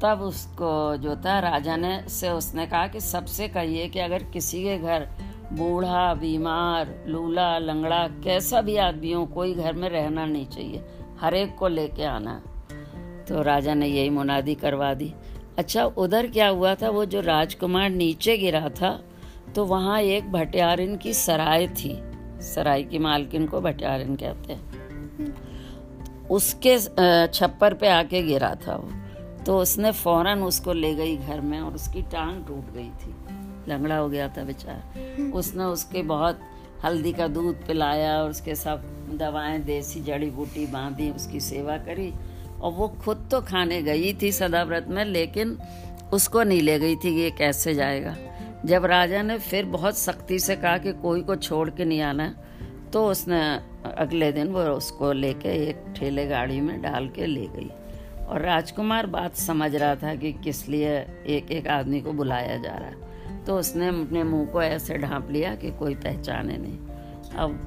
तब 0.02 0.20
उसको 0.22 0.98
जो 0.98 1.16
था, 1.16 1.40
राजा 1.40 1.76
ने, 1.76 2.10
से 2.10 2.30
उसने 2.30 2.66
कहा 2.66 2.88
कि 2.88 3.00
सबसे 3.00 3.48
कहिए 3.48 3.88
कि 3.88 4.00
अगर 4.00 4.24
किसी 4.24 4.64
के 4.64 4.78
घर 4.78 5.08
बूढ़ा, 5.54 6.14
बीमार, 6.14 7.06
लूला, 7.08 7.58
लंगड़ा, 7.58 8.08
कैसा 8.08 8.62
भी 8.62 8.78
आदमी 8.78 9.12
हो, 9.12 9.26
कोई 9.26 9.54
घर 9.54 9.74
में 9.74 9.90
रहना 9.90 10.26
नहीं 10.26 10.46
चाहिए, 10.46 10.86
हर 11.22 11.34
एक 11.34 11.56
को 11.56 11.68
लेके 11.68 12.04
आना। 12.04 12.42
तो 13.28 13.42
राजा 13.42 13.74
ने 13.74 13.88
यही 13.88 14.10
मुनादी 14.10 14.56
करवा 14.56 14.94
दी। 14.94 15.14
अच्छा 15.58 15.86
उधर 15.86 16.28
क्या 16.28 16.48
हुआ 16.48 16.76
था, 16.76 16.90
वो 16.90 17.06
जो 17.06 17.22
राजकुमार 17.22 17.90
नीचे 17.90 18.38
गिरा 18.38 18.70
था 18.70 19.04
तो 19.56 19.66
वहाँ 19.66 20.02
एक 20.02 20.32
भटियारिन 20.32 20.98
की 20.98 21.14
सराय 21.14 21.68
थी। 21.68 22.04
सराय 22.42 22.84
की 22.84 23.00
मालकिन 23.00 23.48
को 23.48 23.62
भटियारिन 23.62 24.16
कहते 24.16 24.54
हैं। 24.54 24.75
उसके 26.30 26.78
छप्पर 27.30 27.74
पे 27.74 27.88
आके 27.88 28.22
गिरा 28.24 28.54
था 28.68 28.76
वो। 28.76 29.44
तो 29.46 29.58
उसने 29.60 29.92
फ़ौरन 29.92 30.44
उसको 30.44 30.74
ले 30.74 30.94
गई 30.96 31.16
घर 31.18 31.42
में 31.42 31.60
और 31.60 31.74
उसकी 31.74 32.02
टांग 32.12 32.46
टूट 32.46 32.74
गई 32.74 32.90
थी। 33.02 33.14
लंगड़ा 33.68 33.98
हो 33.98 34.10
गया 34.10 34.28
था 34.28 34.44
बेचारा। 34.44 35.32
उसने 35.32 35.64
उसके 35.64 36.02
बहुत 36.04 36.40
हल्दी 36.84 37.12
का 37.14 37.28
दूध 37.28 37.66
पिलाया 37.68 38.18
और 38.22 38.30
उसके 38.30 38.56
सब 38.56 38.84
दवाएँ, 39.20 39.60
देसी 39.60 40.02
जड़ी 40.02 40.30
बूटी 40.30 40.66
बांधी, 40.68 41.10
उसकी 41.12 41.40
सेवा 41.40 41.78
करी 41.78 42.14
और 42.62 42.72
वो 42.72 42.88
खुद 43.04 43.28
तो 43.32 43.42
खाने 43.42 43.82
गई 43.82 44.14
थी 44.14 44.32
सदाव्रत 44.32 44.88
में, 44.90 45.04
लेकिन 45.06 45.58
उसको 46.14 46.44
नहीं 46.44 46.62
ले 46.62 46.78
गई 46.80 46.96
थी 46.96 47.14
कि 47.14 47.22
ये 47.22 47.32
कैसे 47.32 47.74
जाएगा। 47.76 48.16
जब 48.66 48.86
राजा 48.86 49.22
ने 49.22 49.38
फिर 49.40 49.66
बहुत 49.68 49.98
सख्ती 49.98 50.40
से 50.40 50.56
कहा 50.56 50.78
कि 50.78 50.94
कोई 50.94 51.22
को 51.22 51.36
छोड़ 51.36 51.70
के 51.70 51.86
नहीं 51.86 52.02
आना 52.02 52.34
तो 52.96 53.08
उसने 53.08 53.40
अगले 53.98 54.32
दिन 54.32 54.48
वो 54.48 54.62
उसको 54.62 55.12
लेके 55.12 55.50
एक 55.70 55.94
ठेले 55.96 56.28
गाड़ी 56.28 56.62
में 56.62 56.82
डाल 56.82 57.10
के 57.10 57.26
ले 57.26 57.46
गई। 57.48 57.70
और 58.28 58.42
राजकुमार 58.42 59.08
बात 59.08 59.36
समझ 59.36 59.76
रहा 59.76 59.96
था 59.96 60.16
कि 60.16 60.34
किस 60.34 60.70
लिए 60.70 60.96
एक 61.28 61.52
एक 61.52 61.68
आदमी 61.68 62.02
को 62.02 62.12
बुलाया 62.14 62.58
जा 62.58 62.72
रहा 62.72 62.88
है। 62.88 63.44
तो 63.44 63.58
उसने 63.60 63.88
अपने 63.88 64.24
मुँह 64.24 64.46
को 64.46 64.62
ऐसे 64.62 64.98
ढांप 64.98 65.32
लिया 65.32 65.56
कि 65.56 65.72
कोई 65.72 65.96
पहचाने 65.96 66.58
नहीं। 66.58 66.78
अब 67.38 67.60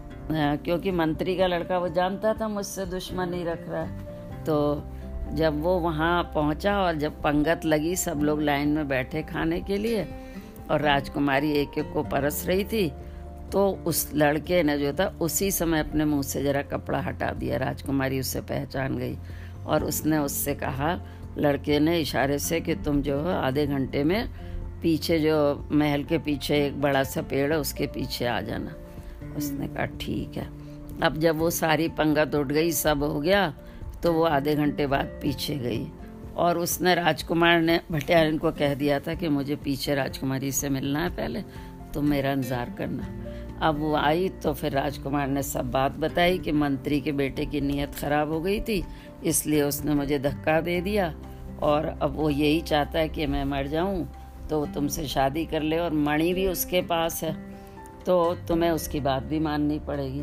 क्योंकि 0.65 0.91
मंत्री 0.91 1.37
का 1.37 1.47
लड़का 1.47 1.79
वो 1.79 1.89
जानता 1.89 2.35
था, 2.35 2.49
मुझसे 2.49 2.87
दुश्मन 2.87 3.25
दुश्मनी 3.25 3.45
रख 3.45 3.69
रहा 3.69 3.83
है। 3.83 4.45
तो 4.45 4.85
जब 5.33 5.63
वो 5.63 5.79
वहाँ 5.79 6.23
पहुँचा 6.35 6.79
और 6.79 6.95
जब 6.95 7.23
पंगत 7.23 7.65
लगी, 7.65 7.97
सब 7.97 8.21
लोग 8.23 8.43
लाइन 8.43 8.69
में 8.69 8.89
बैठे 8.89 9.23
खाने 9.23 9.61
के 9.61 9.77
लिए 9.77 10.09
और 10.71 10.81
राजकुमारी 10.81 11.53
एक 11.53 11.79
एक 11.79 11.93
को 11.93 12.03
परस 12.03 12.45
रही 12.47 12.65
थी 12.65 12.93
तो 13.53 13.69
उस 13.87 14.11
लड़के 14.15 14.63
ने 14.63 14.79
जो 14.79 14.93
था, 14.93 15.07
उसी 15.21 15.51
समय 15.51 15.81
अपने 15.81 16.05
मुँह 16.05 16.23
से 16.23 16.43
जरा 16.43 16.63
कपड़ा 16.63 17.01
हटा 17.01 17.31
दिया, 17.33 17.57
राजकुमारी 17.57 18.21
उससे 18.21 18.41
पहचान 18.41 18.99
गई 18.99 19.17
और 19.67 19.85
उसने 19.85 20.19
उससे 20.19 20.55
कहा, 20.55 20.99
लड़के 21.39 21.79
ने 21.81 21.99
इशारे 22.01 22.39
से 22.39 22.61
कि 22.61 22.75
तुम 22.75 23.03
जो 23.03 23.21
है, 23.21 23.35
आधे 23.37 23.67
घंटे 23.67 24.05
में 24.05 24.29
पीछे 24.83 25.19
जो 25.19 25.69
महल 25.73 26.05
के 26.05 26.19
पीछे 26.19 26.67
एक 26.67 26.81
बड़ा 26.81 27.03
सा 27.05 27.23
पेड़ 27.23 27.53
है, 27.53 27.59
उसके 27.59 27.87
पीछे 27.87 28.27
आ 28.27 28.41
जाना। 28.41 28.75
उसने 29.37 29.69
कहा, 29.69 29.85
ठीक 30.01 30.37
है। 30.37 30.47
अब 31.03 31.19
जब 31.19 31.39
वो 31.39 31.51
सारी 31.51 31.89
पंगत 31.89 32.35
उठ 32.35 32.47
गई, 32.47 32.73
सब 32.73 33.03
हो 33.03 33.21
गया 33.21 33.53
तो 34.03 34.13
वो 34.13 34.25
आधे 34.25 34.55
घंटे 34.55 34.87
बाद 34.87 35.07
पीछे 35.23 35.55
गई 35.57 35.87
और 36.37 36.59
उसने 36.59 36.95
राजकुमार 36.95 37.61
ने 37.61 37.81
भटियारिन 37.91 38.39
को 38.39 38.51
कह 38.53 38.75
दिया 38.75 38.99
था 39.01 39.15
कि 39.15 39.29
मुझे 39.29 39.57
पीछे 39.57 39.95
राजकुमारी 39.95 40.53
से 40.53 40.69
मिलना 40.69 41.03
है 41.03 41.11
पहले। 41.11 41.43
तुम 41.95 42.05
मेरा 42.07 42.33
इंतज़ार 42.33 42.75
करना। 42.79 43.07
अब 43.61 43.79
वो 43.79 43.95
आई 43.97 44.29
तो 44.43 44.53
फिर 44.53 44.73
राजकुमार 44.73 45.29
ने 45.29 45.43
सब 45.43 45.71
बात 45.71 45.97
बताई 45.99 46.39
कि 46.39 46.53
मंत्री 46.55 47.01
के 47.01 47.13
बेटे 47.15 47.47
की 47.47 47.61
नीयत 47.61 47.95
ख़राब 47.95 48.33
हो 48.33 48.41
गई 48.41 48.61
थी, 48.61 48.83
इसलिए 49.25 49.63
उसने 49.63 49.95
मुझे 49.95 50.19
धक्का 50.21 50.61
दे 50.61 50.81
दिया। 50.81 51.13
और 51.63 51.87
अब 52.03 52.17
वो 52.17 52.31
यही 52.31 52.61
चाहता 52.63 52.99
है 52.99 53.09
कि 53.09 53.27
मैं 53.27 53.45
मर 53.47 53.67
जाऊँ 53.67 54.07
तो 54.51 54.65
तुमसे 54.67 55.07
शादी 55.09 55.45
कर 55.47 55.63
ले 55.63 55.79
और 55.79 55.93
मणि 55.95 56.33
भी 56.35 56.47
उसके 56.47 56.81
पास 56.83 57.23
है। 57.25 57.33
तो 58.07 58.35
तुम्हें 58.49 58.71
उसकी 58.71 59.01
बात 59.01 59.23
भी 59.23 59.39
माननी 59.41 59.79
पड़ेगी। 59.79 60.23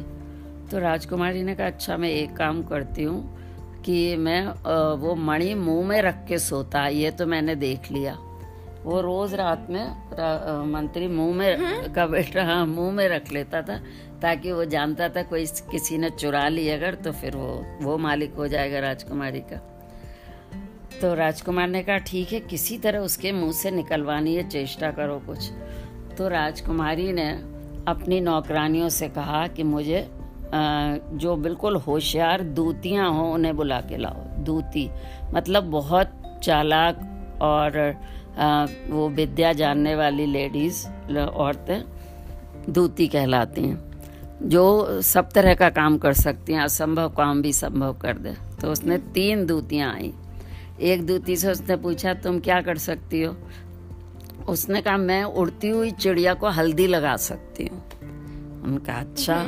तो 0.67 0.79
राजकुमारी 0.79 1.43
ने 1.43 1.55
कहा 1.55 1.67
अच्छा 1.67 1.97
मैं 1.97 2.09
एक 2.09 2.35
काम 2.37 2.61
करती 2.63 3.03
हूँ 3.03 3.81
कि 3.85 4.15
मैं 4.17 4.45
वो 4.97 5.15
मणि 5.15 5.53
मुँह 5.55 5.87
में 5.87 6.01
रख 6.01 6.25
के 6.27 6.37
सोता, 6.39 6.87
ये 6.87 7.11
तो 7.11 7.25
मैंने 7.27 7.55
देख 7.57 7.91
लिया। 7.91 8.17
वो 8.85 8.99
रोज 9.01 9.33
रात 9.33 9.67
में 9.69 10.65
मंत्री 10.71 11.07
मुँह 11.07 11.35
में 11.35 11.55
हम्म। 11.57 11.93
का 11.93 12.05
बेटा 12.07 12.43
हाँ 12.45 12.65
मुँह 12.65 12.91
में 12.91 13.07
रख 13.09 13.31
लेता 13.31 13.61
था 13.61 13.77
ताकि 14.21 14.51
वो 14.51 14.65
जानता 14.65 15.07
था 15.09 15.23
कोई 15.23 15.45
किसी 15.71 15.97
ने 15.97 16.09
चुरा 16.09 16.47
ली 16.47 16.67
अगर 16.69 16.95
तो 16.95 17.11
फिर 17.11 17.35
वो 17.35 17.65
वो 17.81 17.97
मालिक 17.97 18.33
हो 18.33 18.47
जाएगा 18.47 18.79
राजकुमारी 18.79 19.39
का। 19.51 19.57
तो 21.01 21.13
राजकुमार 21.13 21.67
ने 21.67 21.81
कहा 21.83 21.97
ठीक 22.07 22.33
है 22.33 22.39
किसी 22.41 22.77
तरह 22.77 22.99
उसके 22.99 23.31
मुँह 23.31 23.51
से 23.53 23.71
निकलवानी 23.71 24.35
है 24.35 24.47
चेष्टा 24.49 24.91
करो 24.91 25.17
कुछ। 25.25 25.49
तो 26.17 26.27
राजकुमारी 26.27 27.11
ने 27.13 27.29
अपनी 27.87 28.19
नौकरानियों 28.21 28.89
से 28.89 29.09
कहा 29.09 29.45
कि 29.47 29.63
मुझे 29.65 30.07
जो 30.53 31.35
बिल्कुल 31.35 31.75
होशियार 31.77 32.41
दूतियाँ 32.55 33.09
हों 33.13 33.31
उन्हें 33.33 33.55
बुला 33.55 33.79
के 33.81 33.97
लाओ। 33.97 34.23
दूती 34.45 34.89
मतलब 35.33 35.63
बहुत 35.71 36.11
चालाक 36.43 36.99
और 37.41 37.77
वो 38.89 39.07
विद्या 39.09 39.51
जानने 39.53 39.95
वाली 39.95 40.25
लेडीज़ 40.25 40.85
औरतें 41.17 41.83
दूती 42.69 43.07
कहलाती 43.07 43.61
हैं, 43.61 43.77
जो 44.43 45.01
सब 45.03 45.29
तरह 45.31 45.53
का 45.55 45.69
काम 45.71 45.97
कर 45.97 46.13
सकती 46.13 46.53
हैं, 46.53 46.61
असंभव 46.61 47.09
काम 47.09 47.41
भी 47.41 47.53
संभव 47.53 47.93
कर 47.93 48.17
दे। 48.17 48.33
तो 48.61 48.71
उसने 48.71 48.97
तीन 49.13 49.45
दूतियाँ 49.45 49.93
आई। 49.93 50.13
एक 50.83 51.05
दूती 51.05 51.35
से 51.35 51.51
उसने 51.51 51.75
पूछा, 51.77 52.13
तुम 52.13 52.39
क्या 52.39 52.61
कर 52.61 52.77
सकती 52.77 53.21
हो? 53.21 53.35
उसने 54.49 54.81
कहा, 54.81 54.97
मैं 54.97 55.23
उड़ती 55.23 55.69
हुई 55.69 55.91
चिड़िया 55.91 56.33
को 56.33 56.49
हल्दी 56.49 56.87
लगा 56.87 57.15
सकती 57.19 57.65
हूँ। 57.65 57.81
उनका 58.63 58.93
अच्छा। 58.93 59.43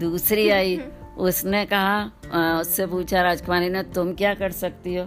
दूसरी 0.00 0.48
आई, 0.50 0.80
उसने 1.18 1.64
कहा 1.66 2.60
उससे 2.60 2.86
पूछा, 2.86 3.22
राजकुमारी 3.22 3.68
ने, 3.68 3.82
तुम 3.84 4.12
क्या 4.14 4.34
कर 4.34 4.50
सकती 4.52 4.94
हो? 4.96 5.06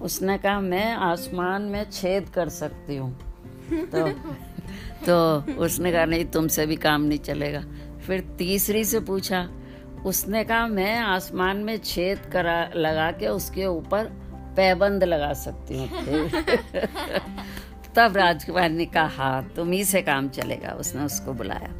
उसने 0.00 0.38
कहा, 0.38 0.60
मैं 0.60 0.92
आसमान 0.92 1.62
में 1.62 1.90
छेद 1.90 2.28
कर 2.28 2.48
सकती 2.48 2.96
हूँ। 2.96 3.12
तो 3.70 4.08
तो 5.06 5.54
उसने 5.54 5.92
कहा, 5.92 6.04
नहीं, 6.04 6.24
तुमसे 6.24 6.66
भी 6.66 6.76
काम 6.76 7.02
नहीं 7.02 7.18
चलेगा। 7.18 7.60
फिर 8.06 8.20
तीसरी 8.38 8.84
से 8.84 9.00
पूछा, 9.00 9.48
उसने 10.06 10.44
कहा, 10.44 10.66
मैं 10.66 10.98
आसमान 10.98 11.56
में 11.56 11.76
छेद 11.78 12.18
करा, 12.18 12.70
लगा 12.76 13.10
के 13.10 13.26
उसके 13.26 13.66
ऊपर 13.66 14.04
पैबंद 14.56 15.04
लगा 15.04 15.32
सकती 15.32 15.78
हूँ। 15.78 15.88
तब 17.96 18.16
राजकुमार 18.16 18.70
ने 18.70 18.86
कहा 18.86 19.06
हाँ 19.06 19.52
तुम 19.56 19.70
ही 19.70 19.84
से 19.84 20.02
काम 20.02 20.28
चलेगा। 20.28 20.70
उसने 20.70 21.02
उसको 21.02 21.32
बुलाया 21.32 21.74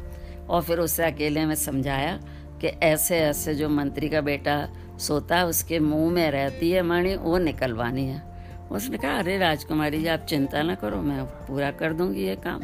और 0.49 0.61
फिर 0.61 0.79
उसे 0.79 1.03
अकेले 1.03 1.45
में 1.45 1.55
समझाया 1.55 2.19
कि 2.61 2.67
ऐसे 2.67 3.17
ऐसे 3.17 3.55
जो 3.55 3.69
मंत्री 3.69 4.09
का 4.09 4.21
बेटा 4.21 4.57
सोता 4.99 5.43
उसके 5.45 5.79
मुँह 5.79 6.11
में 6.11 6.29
रहती 6.31 6.71
है 6.71 6.81
मणि, 6.81 7.15
वो 7.15 7.37
निकलवानी 7.37 8.05
है। 8.05 8.21
उसने 8.71 8.97
कहा, 8.97 9.17
अरे 9.19 9.37
राजकुमारी 9.37 9.99
जी, 9.99 10.07
आप 10.07 10.25
चिंता 10.29 10.61
ना 10.63 10.75
करो, 10.75 11.01
मैं 11.01 11.23
पूरा 11.47 11.71
कर 11.71 11.93
दूँगी 11.93 12.25
ये 12.25 12.35
काम। 12.35 12.61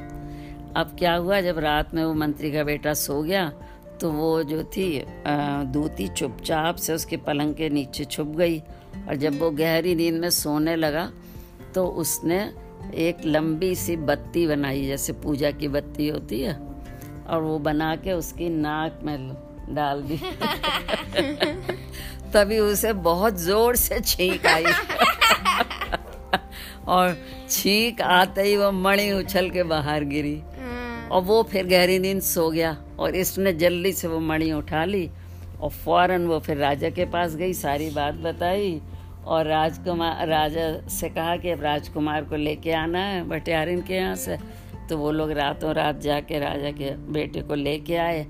अब 0.76 0.96
क्या 1.00 1.14
हुआ, 1.16 1.40
जब 1.42 1.60
रात 1.60 1.94
में 1.94 2.04
वो 2.04 2.14
मंत्री 2.14 2.52
का 2.52 2.64
बेटा 2.64 2.94
सो 2.96 3.22
गया 3.24 3.52
तो 4.02 4.12
वो 4.12 4.44
जो 4.44 4.64
थी 4.64 5.04
दूती 5.74 6.08
चुपचाप 6.08 6.76
से 6.76 6.94
उसके 6.94 7.18
पलंग 7.18 7.54
के 7.56 7.70
नीचे 7.70 8.06
छुप 8.06 8.28
गई 8.38 8.60
और 9.08 9.16
जब 9.16 9.40
वो 9.40 9.50
गहरी 9.52 9.94
नींद 9.96 10.16
में 10.16 10.30
सोने 10.30 10.76
लगा 10.76 11.12
तो 11.76 11.86
उसने 12.02 12.40
एक 12.98 13.26
लंबी 13.26 13.74
सी 13.76 13.96
बत्ती 13.98 14.46
बनाई, 14.48 14.86
जैसे 14.86 15.14
पूजा 15.14 15.52
की 15.52 15.68
बत्ती 15.68 16.08
होती 16.08 16.42
है, 16.42 16.54
और 17.30 17.42
वो 17.42 17.58
बना 17.60 17.96
के 17.96 18.14
उसकी 18.14 18.50
नाक 18.50 19.00
में 19.04 19.30
डाल 19.70 20.02
दी। 20.02 20.18
तभी 22.34 22.60
उसे 22.60 22.94
बहुत 23.04 23.38
ज़ोर 23.40 23.76
से 23.76 24.00
छींक 24.02 24.46
आई। 24.48 24.64
और 26.88 27.16
छींक 27.50 28.02
आते 28.02 28.42
ही 28.42 28.56
वो 28.58 28.72
मणि 28.72 29.12
उछल 29.14 29.50
के 29.50 29.64
बाहर 29.66 30.04
गिरी। 30.06 30.42
और 31.12 31.22
वो 31.22 31.42
फिर 31.52 31.68
गहरी 31.68 32.00
नींद 32.00 32.22
सो 32.22 32.50
गया 32.52 32.78
और 33.00 33.16
इसने 33.16 33.54
जल्दी 33.56 33.92
से 33.94 34.08
वो 34.08 34.20
मणि 34.22 34.52
उठा 34.52 34.84
ली 34.86 35.10
और 35.62 35.70
फ़ौरन 35.72 36.26
वो 36.28 36.40
फिर 36.40 36.58
राजा 36.58 36.90
के 36.90 37.06
पास 37.06 37.36
गई 37.36 37.54
सारी 37.54 37.90
बात 37.92 38.14
बताई 38.24 38.80
और 39.26 39.48
राजकुमार 39.48 40.28
राजा 40.28 40.66
से 40.90 41.10
कहा 41.10 41.36
कि 41.38 41.50
अब 41.50 41.62
राजकुमार 41.64 42.24
को 42.26 42.36
लेके 42.36 42.72
आना 42.74 43.00
है 43.00 43.24
भटियारिन 43.30 43.82
के 43.82 43.94
यहाँ 43.94 44.16
से। 44.16 44.38
तो 44.90 44.98
वो 44.98 45.12
लोग 45.12 45.32
रातों 45.32 45.74
रात 45.74 46.00
जाके 46.02 46.40
राजा 46.40 46.72
के 46.72 46.90
बेटे 47.14 47.42
को 47.42 47.56
लेके 47.56 47.96
आए। 47.98 48.26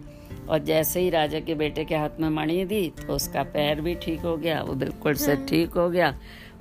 और 0.49 0.59
जैसे 0.65 0.99
ही 0.99 1.09
राजा 1.09 1.39
के 1.39 1.55
बेटे 1.55 1.85
के 1.85 1.95
हाथ 1.95 2.19
में 2.19 2.29
मणि 2.31 2.63
दी 2.65 2.87
तो 2.97 3.13
उसका 3.13 3.43
पैर 3.53 3.81
भी 3.81 3.95
ठीक 3.95 4.21
हो 4.21 4.35
गया 4.37 4.61
वो 4.61 4.73
बिल्कुल 4.75 5.13
से 5.15 5.33
हाँ। 5.33 5.45
ठीक 5.45 5.77
हो 5.77 5.89
गया। 5.89 6.13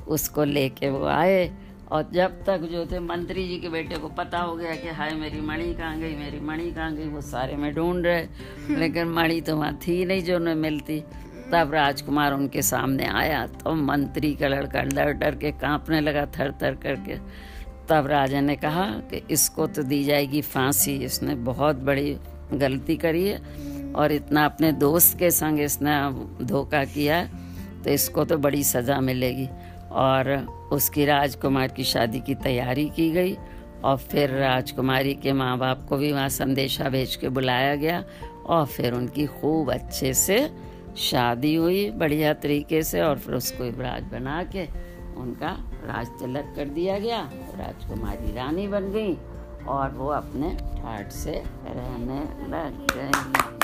उसको 0.08 0.44
लेके 0.44 0.90
वो 0.90 1.04
आए 1.06 1.50
और 1.92 2.10
जब 2.12 2.42
तक 2.44 2.60
जो 2.72 2.84
थे 2.86 2.98
मंत्री 3.00 3.46
जी 3.48 3.58
के 3.58 3.68
बेटे 3.68 3.96
को 3.98 4.08
पता 4.10 4.38
हो 4.38 4.54
गया 4.56 4.74
कि 4.74 4.88
हाय 4.90 5.10
मेरी 5.14 5.40
मणि 5.40 5.72
कहाँ 5.74 5.98
गई 6.00 6.14
मेरी 6.16 6.40
मणि 6.40 6.70
कहाँ 6.70 6.94
गई 6.94 7.08
वो 7.08 7.20
सारे 7.20 7.56
में 7.56 7.72
ढूंढ 7.74 8.06
रहे। 8.06 8.76
लेकिन 8.76 9.08
मणि 9.10 9.40
तो 9.40 9.56
वहाँ 9.56 9.78
थी 9.86 10.04
नहीं 10.04 10.22
जो 10.22 10.36
उन्हें 10.36 10.54
मिलती। 10.54 11.00
तब 11.52 11.72
राजकुमार 11.74 12.32
उनके 12.32 12.62
सामने 12.62 13.06
आया 13.06 13.46
तो 13.46 13.74
मंत्री 13.74 14.32
का 14.34 14.48
लड़का 14.48 14.82
डर 14.84 15.12
डर 15.12 15.34
के 15.34 15.50
कांपने 15.52 16.00
लगा 16.00 16.24
थर 16.38 16.52
थर 16.62 16.74
करके। 16.82 17.16
तब 17.88 18.06
राजा 18.06 18.40
ने 18.40 18.56
कहा 18.56 18.86
कि 19.10 19.22
इसको 19.30 19.66
तो 19.66 19.82
दी 19.82 20.02
जाएगी 20.04 20.40
फांसी 20.42 20.94
इसने 21.04 21.34
बहुत 21.44 21.76
बड़ी 21.84 22.16
गलती 22.52 22.96
करी 22.96 23.26
है। 23.28 23.40
और 23.96 24.12
इतना 24.12 24.44
अपने 24.44 24.72
दोस्त 24.72 25.18
के 25.18 25.30
संग 25.30 25.60
इसने 25.60 25.94
धोखा 26.44 26.84
किया 26.86 27.24
तो 27.84 27.90
इसको 27.90 28.24
तो 28.24 28.36
बड़ी 28.38 28.62
सज़ा 28.64 29.00
मिलेगी। 29.00 29.48
और 29.92 30.28
उसकी 30.72 31.04
राजकुमार 31.04 31.68
की 31.68 31.84
शादी 31.84 32.20
की 32.20 32.34
तैयारी 32.34 32.88
की 32.88 33.10
गई, 33.10 33.36
और 33.84 33.96
फिर 33.98 34.30
राजकुमारी 34.30 35.14
के 35.14 35.32
माँ 35.32 35.56
बाप 35.58 35.84
को 35.88 35.96
भी 35.96 36.12
वहाँ 36.12 36.28
संदेशा 36.28 36.88
भेज 36.88 37.16
के 37.16 37.28
बुलाया 37.28 37.74
गया, 37.76 38.02
और 38.46 38.66
फिर 38.66 38.94
उनकी 38.94 39.26
खूब 39.32 39.72
अच्छे 39.72 40.12
से 40.14 40.38
शादी 41.00 41.54
हुई 41.54 41.90
बढ़िया 41.92 42.32
तरीके 42.34 42.82
से, 42.82 43.00
और 43.00 43.18
फिर 43.18 43.34
उसको 43.34 43.64
युवराज 43.64 44.02
बना 44.12 44.42
के 44.54 44.66
उनका 45.20 45.50
राज 45.84 46.06
तिलक 46.20 46.52
कर 46.56 46.68
दिया 46.70 46.98
गया 46.98 47.20
राजकुमारी 47.56 48.32
रानी 48.34 48.66
बन 48.68 48.90
गई, 48.92 49.16
और 49.66 49.90
वो 49.90 50.08
अपने 50.12 50.54
ठाट 50.76 51.10
से 51.12 51.42
रहने 51.66 52.20
लग 52.48 52.86
गई। 52.92 53.61